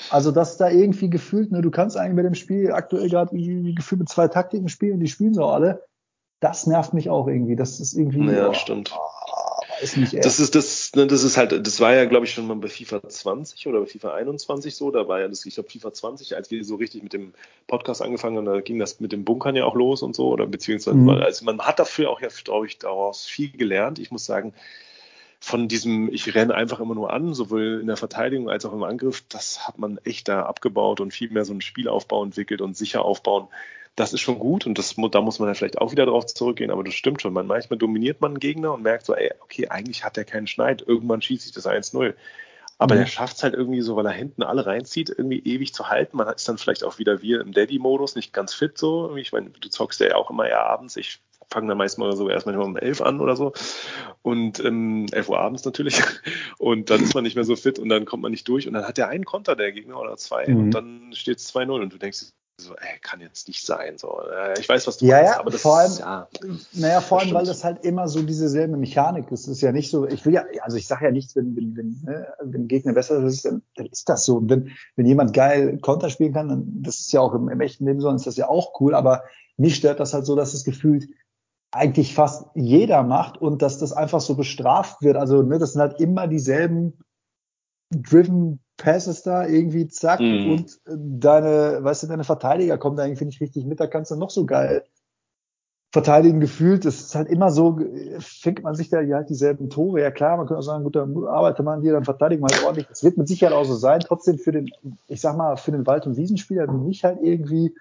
[0.09, 3.99] Also, dass da irgendwie gefühlt, ne, du kannst eigentlich mit dem Spiel aktuell gerade gefühlt
[3.99, 5.85] mit zwei Taktiken spielen, die spielen so alle.
[6.41, 7.55] Das nervt mich auch irgendwie.
[7.55, 8.29] Das ist irgendwie.
[8.29, 8.93] Ja, oh, stimmt.
[8.93, 9.44] Oh,
[9.81, 12.47] ist nicht das ist das, ne, das ist halt, das war ja, glaube ich, schon
[12.47, 14.91] mal bei FIFA 20 oder bei FIFA 21 so.
[14.91, 17.33] Da war ja das, ich glaube, FIFA 20, als wir so richtig mit dem
[17.67, 20.45] Podcast angefangen haben, da ging das mit dem Bunkern ja auch los und so, oder
[20.45, 21.09] beziehungsweise, mhm.
[21.09, 23.99] also man hat dafür auch ja, glaube ich, daraus viel gelernt.
[23.99, 24.53] Ich muss sagen,
[25.45, 28.81] von diesem, ich renne einfach immer nur an, sowohl in der Verteidigung als auch im
[28.81, 32.75] Angriff, das hat man echt da abgebaut und viel mehr so einen Spielaufbau entwickelt und
[32.75, 33.47] sicher aufbauen.
[33.95, 36.71] Das ist schon gut und das, da muss man ja vielleicht auch wieder drauf zurückgehen,
[36.71, 37.31] aber das stimmt schon.
[37.31, 40.47] Man, manchmal dominiert man einen Gegner und merkt so, ey, okay, eigentlich hat er keinen
[40.47, 42.15] Schneid, irgendwann schießt sich das 1-0.
[42.79, 42.99] Aber mhm.
[43.01, 46.17] der schafft es halt irgendwie so, weil er hinten alle reinzieht, irgendwie ewig zu halten.
[46.17, 49.15] Man ist dann vielleicht auch wieder wie im Daddy-Modus, nicht ganz fit so.
[49.15, 50.97] Ich meine, du zockst ja auch immer eher abends.
[50.97, 51.19] Ich
[51.49, 53.53] fangen dann meistens mal so erst manchmal um elf an oder so.
[54.21, 56.01] Und ähm, 11 Uhr abends natürlich.
[56.57, 58.67] Und dann ist man nicht mehr so fit und dann kommt man nicht durch.
[58.67, 60.47] Und dann hat der einen Konter, der Gegner, oder zwei.
[60.47, 60.57] Mhm.
[60.57, 63.97] Und dann steht es 2-0 und du denkst, so, ey, kann jetzt nicht sein.
[63.97, 64.17] So,
[64.57, 66.27] ich weiß, was du ja, meinst, ja, aber das vor allem, ja,
[66.71, 69.41] naja, vor allem, weil das halt immer so dieselbe Mechanik ist.
[69.41, 71.75] Es ist ja nicht so, ich will ja, also ich sage ja nichts, wenn, wenn,
[71.75, 74.37] wenn, ne, wenn Gegner besser ist, dann, dann ist das so.
[74.37, 77.59] Und wenn, wenn jemand geil Konter spielen kann, dann das ist ja auch im, im
[77.59, 79.23] echten Leben so, dann ist das ja auch cool, aber
[79.57, 81.09] mich stört das halt so, dass es gefühlt
[81.71, 85.17] eigentlich fast jeder macht und dass das einfach so bestraft wird.
[85.17, 86.99] Also, ne, das sind halt immer dieselben
[87.91, 90.51] Driven Passes da irgendwie zack mhm.
[90.51, 94.15] und deine, weißt du, deine Verteidiger kommen da irgendwie nicht richtig mit, da kannst du
[94.15, 94.83] noch so geil
[95.95, 96.83] verteidigen gefühlt.
[96.83, 97.79] Das ist halt immer so,
[98.19, 100.01] fängt man sich da ja halt dieselben Tore.
[100.01, 102.65] Ja klar, man könnte auch sagen, gut, dann arbeitet man hier, dann verteidigt man halt
[102.65, 102.87] ordentlich.
[102.87, 104.01] Das wird mit Sicherheit auch so sein.
[104.01, 104.69] Trotzdem für den,
[105.07, 107.73] ich sag mal, für den Wald- und Wiesenspieler wie mich halt irgendwie,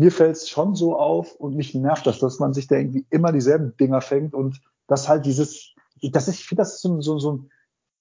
[0.00, 3.04] mir fällt es schon so auf und mich nervt das, dass man sich da irgendwie
[3.10, 7.02] immer dieselben Dinger fängt und das halt dieses, das ist, ich finde, das ist so,
[7.02, 7.50] so, so ein,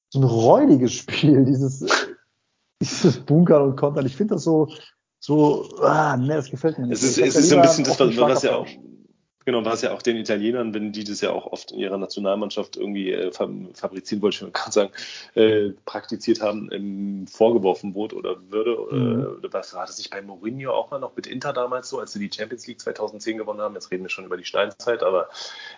[0.07, 1.85] so ein räudiges Spiel, dieses,
[2.81, 4.05] dieses Bunker und Kontern.
[4.05, 4.69] Ich finde das so,
[5.19, 7.03] so, ah, ne, das gefällt mir nicht.
[7.03, 8.67] Es ist, es ist so ein bisschen das, was ja auch,
[9.45, 12.75] Genau, was ja auch den Italienern, wenn die das ja auch oft in ihrer Nationalmannschaft
[12.75, 14.91] irgendwie äh, fabrizieren wollte, ich kann sagen,
[15.33, 18.77] äh, praktiziert haben, ähm, vorgeworfen wurde oder würde.
[18.91, 19.21] Mhm.
[19.21, 21.99] Äh, oder was war das nicht bei Mourinho auch mal noch mit Inter damals so,
[21.99, 23.75] als sie die Champions League 2010 gewonnen haben?
[23.75, 25.29] Jetzt reden wir schon über die Steinzeit, aber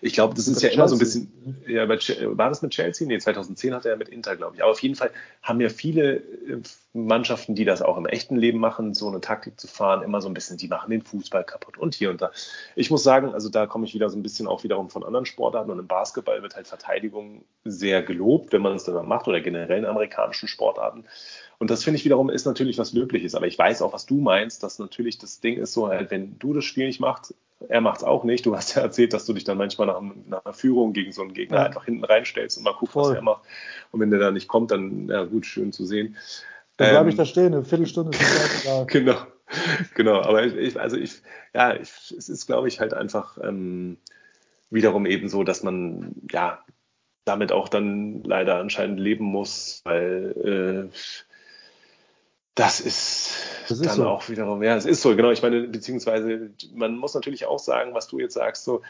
[0.01, 1.31] ich glaube, das ist ja immer so ein bisschen,
[1.67, 3.07] ja, bei, war das mit Chelsea?
[3.07, 4.63] Nee, 2010 hat er mit Inter, glaube ich.
[4.63, 5.11] Aber auf jeden Fall
[5.43, 6.61] haben ja viele äh,
[6.93, 10.27] Mannschaften, die das auch im echten Leben machen, so eine Taktik zu fahren, immer so
[10.27, 12.31] ein bisschen, die machen den Fußball kaputt und hier und da.
[12.75, 15.25] Ich muss sagen, also da komme ich wieder so ein bisschen auch wiederum von anderen
[15.25, 19.39] Sportarten und im Basketball wird halt Verteidigung sehr gelobt, wenn man es dann macht oder
[19.39, 21.05] generell in amerikanischen Sportarten.
[21.59, 23.35] Und das finde ich wiederum ist natürlich was Löbliches.
[23.35, 26.37] Aber ich weiß auch, was du meinst, dass natürlich das Ding ist so, halt, wenn
[26.39, 27.35] du das Spiel nicht machst,
[27.69, 28.45] er macht es auch nicht.
[28.45, 31.21] Du hast ja erzählt, dass du dich dann manchmal nach, nach einer Führung gegen so
[31.21, 31.65] einen Gegner ja.
[31.65, 33.43] einfach hinten reinstellst und mal guckst, was er macht.
[33.91, 36.17] Und wenn der da nicht kommt, dann, ja gut, schön zu sehen.
[36.81, 38.83] Dann bleibe ich ähm, da stehen, eine Viertelstunde ist da.
[38.87, 39.17] genau,
[39.95, 40.21] genau.
[40.21, 41.21] Aber ich, also ich,
[41.53, 43.97] ja, ich, es ist, glaube ich, halt einfach ähm,
[44.69, 46.63] wiederum eben so, dass man ja
[47.25, 50.95] damit auch dann leider anscheinend leben muss, weil äh,
[52.55, 53.31] das ist,
[53.69, 54.07] das ist dann so.
[54.07, 55.31] auch wiederum, ja, es ist so, genau.
[55.31, 58.81] Ich meine, beziehungsweise man muss natürlich auch sagen, was du jetzt sagst, so,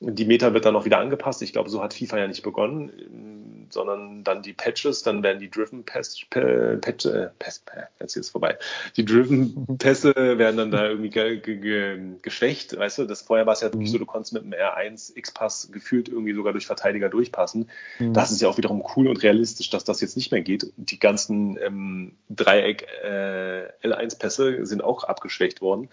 [0.00, 1.40] die Meta wird dann noch wieder angepasst.
[1.42, 5.50] Ich glaube, so hat FIFA ja nicht begonnen, sondern dann die Patches, dann werden die
[5.50, 7.62] Driven Pass, Patch, äh, Pass,
[8.00, 8.58] jetzt ist vorbei.
[8.96, 13.04] Die Driven Pässe werden dann da irgendwie ge, ge, ge, geschwächt, weißt du?
[13.06, 14.00] Das vorher war es ja wirklich so, mhm.
[14.00, 17.70] du konntest mit einem R1 X-Pass gefühlt irgendwie sogar durch Verteidiger durchpassen.
[17.98, 18.12] Mhm.
[18.12, 20.72] Das ist ja auch wiederum cool und realistisch, dass das jetzt nicht mehr geht.
[20.76, 25.88] Die ganzen ähm, Dreieck äh, L1-Pässe sind auch abgeschwächt worden.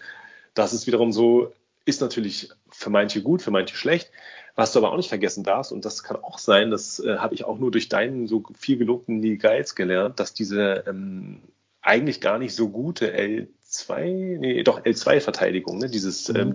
[0.54, 1.52] Das ist wiederum so,
[1.84, 4.10] ist natürlich für manche gut, für manche schlecht.
[4.56, 7.34] Was du aber auch nicht vergessen darfst, und das kann auch sein, das äh, habe
[7.34, 11.42] ich auch nur durch deinen so viel gelobten Lee Guides gelernt, dass diese ähm,
[11.82, 16.54] eigentlich gar nicht so gute L2, nee, doch L2-Verteidigung, ne, dieses ähm, mhm.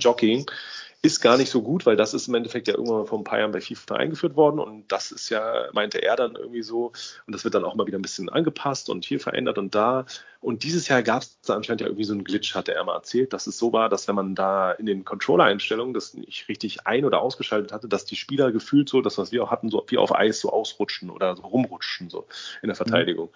[1.01, 3.39] Ist gar nicht so gut, weil das ist im Endeffekt ja irgendwann vor ein paar
[3.39, 6.91] Jahren bei FIFA eingeführt worden und das ist ja, meinte er dann irgendwie so,
[7.25, 10.05] und das wird dann auch mal wieder ein bisschen angepasst und hier verändert und da.
[10.41, 12.95] Und dieses Jahr gab es da anscheinend ja irgendwie so einen Glitch, hatte er mal
[12.95, 16.85] erzählt, dass es so war, dass wenn man da in den Controller-Einstellungen das nicht richtig
[16.85, 19.81] ein- oder ausgeschaltet hatte, dass die Spieler gefühlt so, das was wir auch hatten, so
[19.87, 22.27] wie auf Eis so ausrutschen oder so rumrutschen so
[22.61, 23.27] in der Verteidigung.
[23.27, 23.33] Mhm.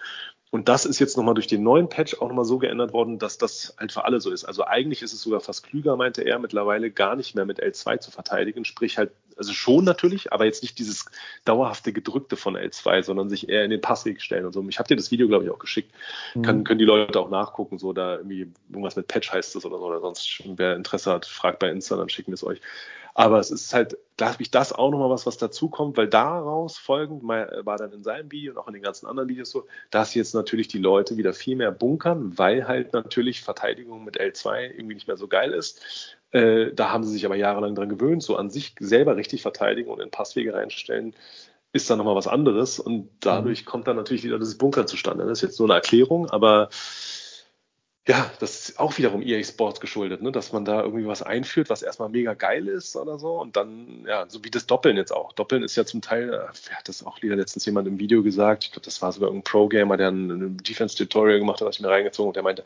[0.54, 3.38] Und das ist jetzt nochmal durch den neuen Patch auch nochmal so geändert worden, dass
[3.38, 4.44] das halt für alle so ist.
[4.44, 7.98] Also eigentlich ist es sogar fast klüger, meinte er, mittlerweile gar nicht mehr mit L2
[7.98, 8.64] zu verteidigen.
[8.64, 11.06] Sprich halt, also schon natürlich, aber jetzt nicht dieses
[11.44, 14.64] dauerhafte Gedrückte von L2, sondern sich eher in den Passweg stellen und so.
[14.68, 15.92] Ich habe dir das Video, glaube ich, auch geschickt.
[16.36, 16.42] Mhm.
[16.42, 19.78] Kann, können die Leute auch nachgucken, so da irgendwie irgendwas mit Patch heißt das oder
[19.78, 19.86] so.
[19.86, 22.60] Oder sonst, wer Interesse hat, fragt bei Insta, dann schicken wir es euch.
[23.14, 26.76] Aber es ist halt, da habe ich das auch nochmal was, was dazukommt, weil daraus
[26.76, 30.14] folgend war dann in seinem Video und auch in den ganzen anderen Videos so, dass
[30.14, 34.94] jetzt natürlich die Leute wieder viel mehr bunkern, weil halt natürlich Verteidigung mit L2 irgendwie
[34.94, 36.16] nicht mehr so geil ist.
[36.32, 39.90] Äh, da haben sie sich aber jahrelang dran gewöhnt, so an sich selber richtig verteidigen
[39.90, 41.14] und in Passwege reinstellen
[41.74, 43.66] ist dann nochmal was anderes und dadurch mhm.
[43.66, 45.24] kommt dann natürlich wieder dieses Bunker zustande.
[45.24, 46.68] Das ist jetzt nur eine Erklärung, aber
[48.06, 50.30] ja, das ist auch wiederum EA Sports geschuldet, ne?
[50.30, 54.04] dass man da irgendwie was einführt, was erstmal mega geil ist oder so und dann,
[54.06, 55.32] ja, so wie das Doppeln jetzt auch.
[55.32, 58.64] Doppeln ist ja zum Teil, wer hat das auch wieder letztens jemand im Video gesagt,
[58.64, 61.82] ich glaube, das war sogar irgendein Pro-Gamer, der ein, ein Defense-Tutorial gemacht hat, was ich
[61.82, 62.64] mir reingezogen und der meinte,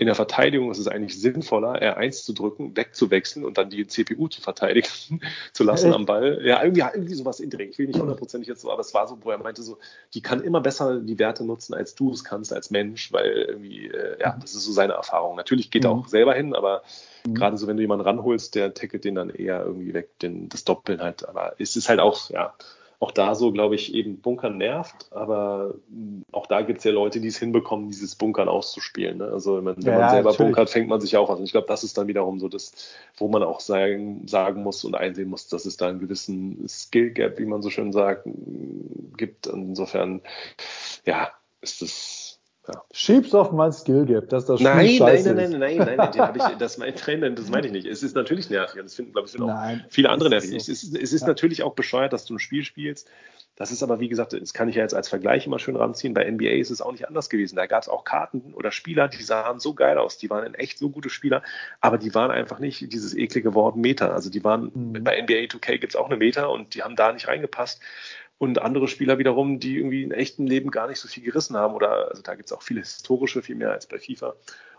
[0.00, 4.28] in der Verteidigung ist es eigentlich sinnvoller, R1 zu drücken, wegzuwechseln und dann die CPU
[4.28, 4.88] zu verteidigen
[5.52, 6.40] zu lassen am Ball.
[6.42, 9.18] Ja, irgendwie, irgendwie sowas in Ich will nicht hundertprozentig jetzt so, aber es war so,
[9.20, 9.76] wo er meinte so,
[10.14, 13.88] die kann immer besser die Werte nutzen, als du es kannst als Mensch, weil irgendwie,
[13.88, 15.36] äh, ja, das ist so seine Erfahrung.
[15.36, 15.90] Natürlich geht mhm.
[15.90, 16.82] er auch selber hin, aber
[17.26, 17.34] mhm.
[17.34, 20.64] gerade so, wenn du jemanden ranholst, der tackelt den dann eher irgendwie weg, den, das
[20.64, 21.28] Doppeln halt.
[21.28, 22.54] Aber es ist halt auch, ja,
[22.98, 26.92] auch da so, glaube ich, eben Bunkern nervt, aber hm, auch da gibt es ja
[26.92, 29.18] Leute, die es hinbekommen, dieses Bunkern auszuspielen.
[29.18, 29.24] Ne?
[29.24, 30.38] Also wenn, wenn ja, man selber natürlich.
[30.38, 31.38] bunkert, fängt man sich auch an.
[31.38, 32.72] Und ich glaube, das ist dann wiederum so das,
[33.16, 37.10] wo man auch sagen, sagen muss und einsehen muss, dass es da einen gewissen Skill
[37.10, 38.28] Gap, wie man so schön sagt,
[39.16, 39.46] gibt.
[39.46, 40.20] Insofern,
[41.06, 41.30] ja,
[41.62, 42.19] ist es
[42.68, 42.82] ja.
[42.92, 46.10] Schieb's auf mein Skill Gap, dass das Spiel nein, scheiße nein, nein, nein, nein, nein,
[46.14, 47.86] nein, nein, das, mein, nein, das meine ich nicht.
[47.86, 50.50] Es ist natürlich nervig, das finden, glaube ich, finden nein, viele andere nervig.
[50.50, 50.56] So.
[50.56, 51.28] Es ist, es ist ja.
[51.28, 53.08] natürlich auch bescheuert, dass du ein Spiel spielst.
[53.56, 56.14] Das ist aber, wie gesagt, das kann ich ja jetzt als Vergleich immer schön ranziehen.
[56.14, 57.56] Bei NBA ist es auch nicht anders gewesen.
[57.56, 60.78] Da gab es auch Karten oder Spieler, die sahen so geil aus, die waren echt
[60.78, 61.42] so gute Spieler,
[61.80, 64.12] aber die waren einfach nicht dieses eklige Wort Meta.
[64.12, 65.04] Also die waren, mhm.
[65.04, 67.82] bei NBA 2K gibt es auch eine Meta und die haben da nicht reingepasst
[68.40, 71.74] und andere Spieler wiederum, die irgendwie in echten Leben gar nicht so viel gerissen haben
[71.74, 74.34] oder also da gibt es auch viele historische, viel mehr als bei FIFA.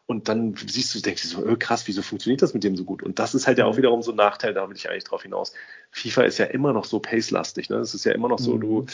[0.07, 2.83] Und dann siehst du, denkst du so, öh, krass, wieso funktioniert das mit dem so
[2.83, 3.03] gut?
[3.03, 3.77] Und das ist halt ja auch mhm.
[3.77, 5.53] wiederum so ein Nachteil, da will ich eigentlich drauf hinaus.
[5.91, 7.75] FIFA ist ja immer noch so pacelastig, ne?
[7.77, 8.61] Es ist ja immer noch so, mhm.
[8.61, 8.85] du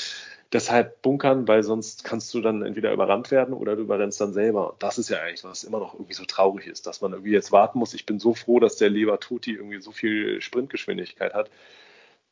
[0.51, 4.73] deshalb bunkern, weil sonst kannst du dann entweder überrannt werden oder du überrennst dann selber.
[4.73, 7.31] Und das ist ja eigentlich, was immer noch irgendwie so traurig ist, dass man irgendwie
[7.31, 7.93] jetzt warten muss.
[7.93, 11.49] Ich bin so froh, dass der Lever Tuti irgendwie so viel Sprintgeschwindigkeit hat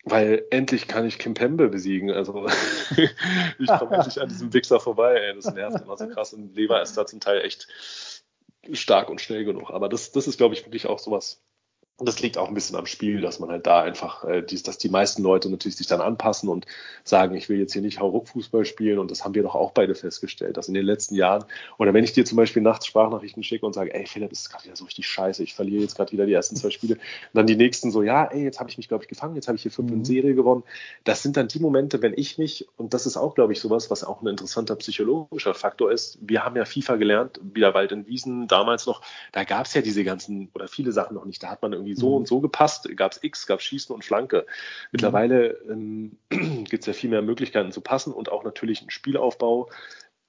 [0.05, 2.11] weil endlich kann ich Kim Pembe besiegen.
[2.11, 2.47] Also
[3.59, 5.15] ich komme endlich an diesem Wichser vorbei.
[5.19, 5.35] Ey.
[5.35, 6.33] Das nervt immer so krass.
[6.33, 7.67] Und Lever ist da zum Teil echt
[8.71, 9.71] stark und schnell genug.
[9.71, 11.43] Aber das, das ist, glaube ich, wirklich auch sowas,
[11.97, 14.77] das liegt auch ein bisschen am Spiel, dass man halt da einfach, äh, dies, dass
[14.77, 16.65] die meisten Leute natürlich sich dann anpassen und
[17.05, 18.99] sagen, ich will jetzt hier nicht Hauruck-Fußball spielen.
[18.99, 21.45] Und das haben wir doch auch beide festgestellt, dass in den letzten Jahren,
[21.77, 24.49] oder wenn ich dir zum Beispiel nachts Sprachnachrichten schicke und sage, ey Philipp, das ist
[24.49, 26.95] gerade wieder so richtig scheiße, ich verliere jetzt gerade wieder die ersten zwei Spiele.
[26.95, 27.01] Und
[27.33, 29.55] dann die nächsten so, ja, ey, jetzt habe ich mich, glaube ich, gefangen, jetzt habe
[29.55, 29.99] ich hier fünf mhm.
[29.99, 30.63] in Serie gewonnen.
[31.05, 33.89] Das sind dann die Momente, wenn ich mich, und das ist auch, glaube ich, sowas,
[33.89, 36.17] was auch ein interessanter psychologischer Faktor ist.
[36.21, 39.81] Wir haben ja FIFA gelernt, wieder Wald in Wiesen damals noch, da gab es ja
[39.81, 41.41] diese ganzen oder viele Sachen noch nicht.
[41.41, 42.15] Da hat man irgendwie so mhm.
[42.15, 42.89] und so gepasst.
[42.95, 44.45] Gab es X, gab es Schießen und Flanke.
[44.91, 49.69] Mittlerweile ähm, gibt es ja viel mehr Möglichkeiten zu passen und auch natürlich ein Spielaufbau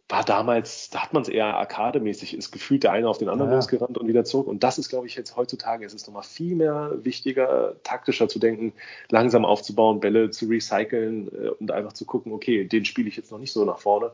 [0.09, 3.51] war damals, da hat man es eher arkademäßig, ist gefühlt der eine auf den anderen
[3.51, 3.57] ja.
[3.57, 4.47] losgerannt und wieder zurück.
[4.47, 8.39] Und das ist, glaube ich, jetzt heutzutage, es ist nochmal viel mehr wichtiger, taktischer zu
[8.39, 8.73] denken,
[9.11, 13.33] langsam aufzubauen, Bälle zu recyceln äh, und einfach zu gucken, okay, den spiele ich jetzt
[13.33, 14.13] noch nicht so nach vorne.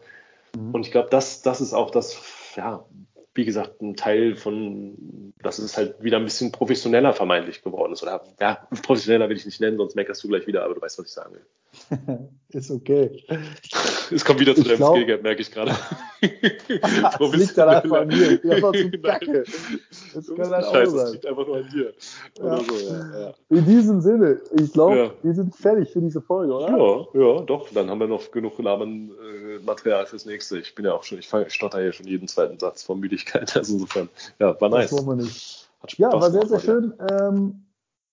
[0.56, 0.74] Mhm.
[0.74, 2.18] Und ich glaube, das, das ist auch das,
[2.56, 2.82] ja,
[3.34, 8.02] wie gesagt, ein Teil von, dass es halt wieder ein bisschen professioneller vermeintlich geworden ist.
[8.02, 10.98] Oder ja, professioneller will ich nicht nennen, sonst meckerst du gleich wieder, aber du weißt,
[10.98, 11.46] was ich sagen will.
[12.48, 13.24] ist okay.
[14.10, 14.96] Es kommt wieder zu deinem glaub...
[14.96, 15.70] Skillgap, merke ich gerade.
[16.20, 18.32] das liegt dann einfach an mir.
[18.32, 19.44] Ich einfach zu kacke.
[20.14, 20.94] Das kann das auch sein.
[20.94, 21.92] Das liegt einfach nur an dir.
[22.38, 22.58] Ja.
[22.58, 23.34] So, ja, ja.
[23.48, 26.68] In diesem Sinne, ich glaube, wir sind fertig für diese Folge, oder?
[26.68, 27.68] Ja, ja, doch.
[27.72, 30.58] Dann haben wir noch genug Labern-Material fürs nächste.
[30.58, 33.52] Ich bin ja auch schon, ich stotter hier schon jeden zweiten Satz vor Müdigkeit.
[33.62, 34.08] Also insofern,
[34.40, 34.90] ja, war nice.
[34.90, 35.68] Das wollen wir nicht.
[35.98, 37.64] ja, war sehr, sehr schön, ähm,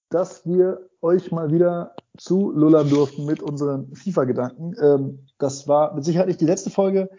[0.09, 4.73] dass wir euch mal wieder zu lullern durften mit unseren FIFA-Gedanken.
[4.81, 7.09] Ähm, das war mit Sicherheit nicht die letzte Folge.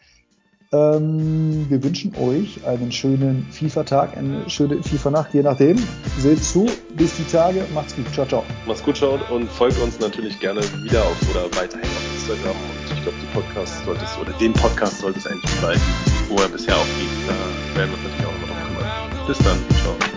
[0.72, 5.76] Ähm, wir wünschen euch einen schönen FIFA-Tag, eine schöne FIFA-Nacht, je nachdem.
[6.18, 6.66] Seht zu,
[6.96, 7.64] bis die Tage.
[7.74, 8.06] Macht's gut.
[8.12, 8.44] Ciao, ciao.
[8.66, 12.54] Macht's gut, ciao und folgt uns natürlich gerne wieder auf oder weiterhin auf Instagram.
[12.54, 15.80] Und ich glaube, die Podcast sollte es, oder den Podcast sollte es eigentlich bleiben,
[16.28, 17.28] wo er bisher auch liegt.
[17.28, 19.26] Da werden wir uns natürlich auch noch kümmern.
[19.26, 19.58] Bis dann.
[19.82, 20.09] Ciao.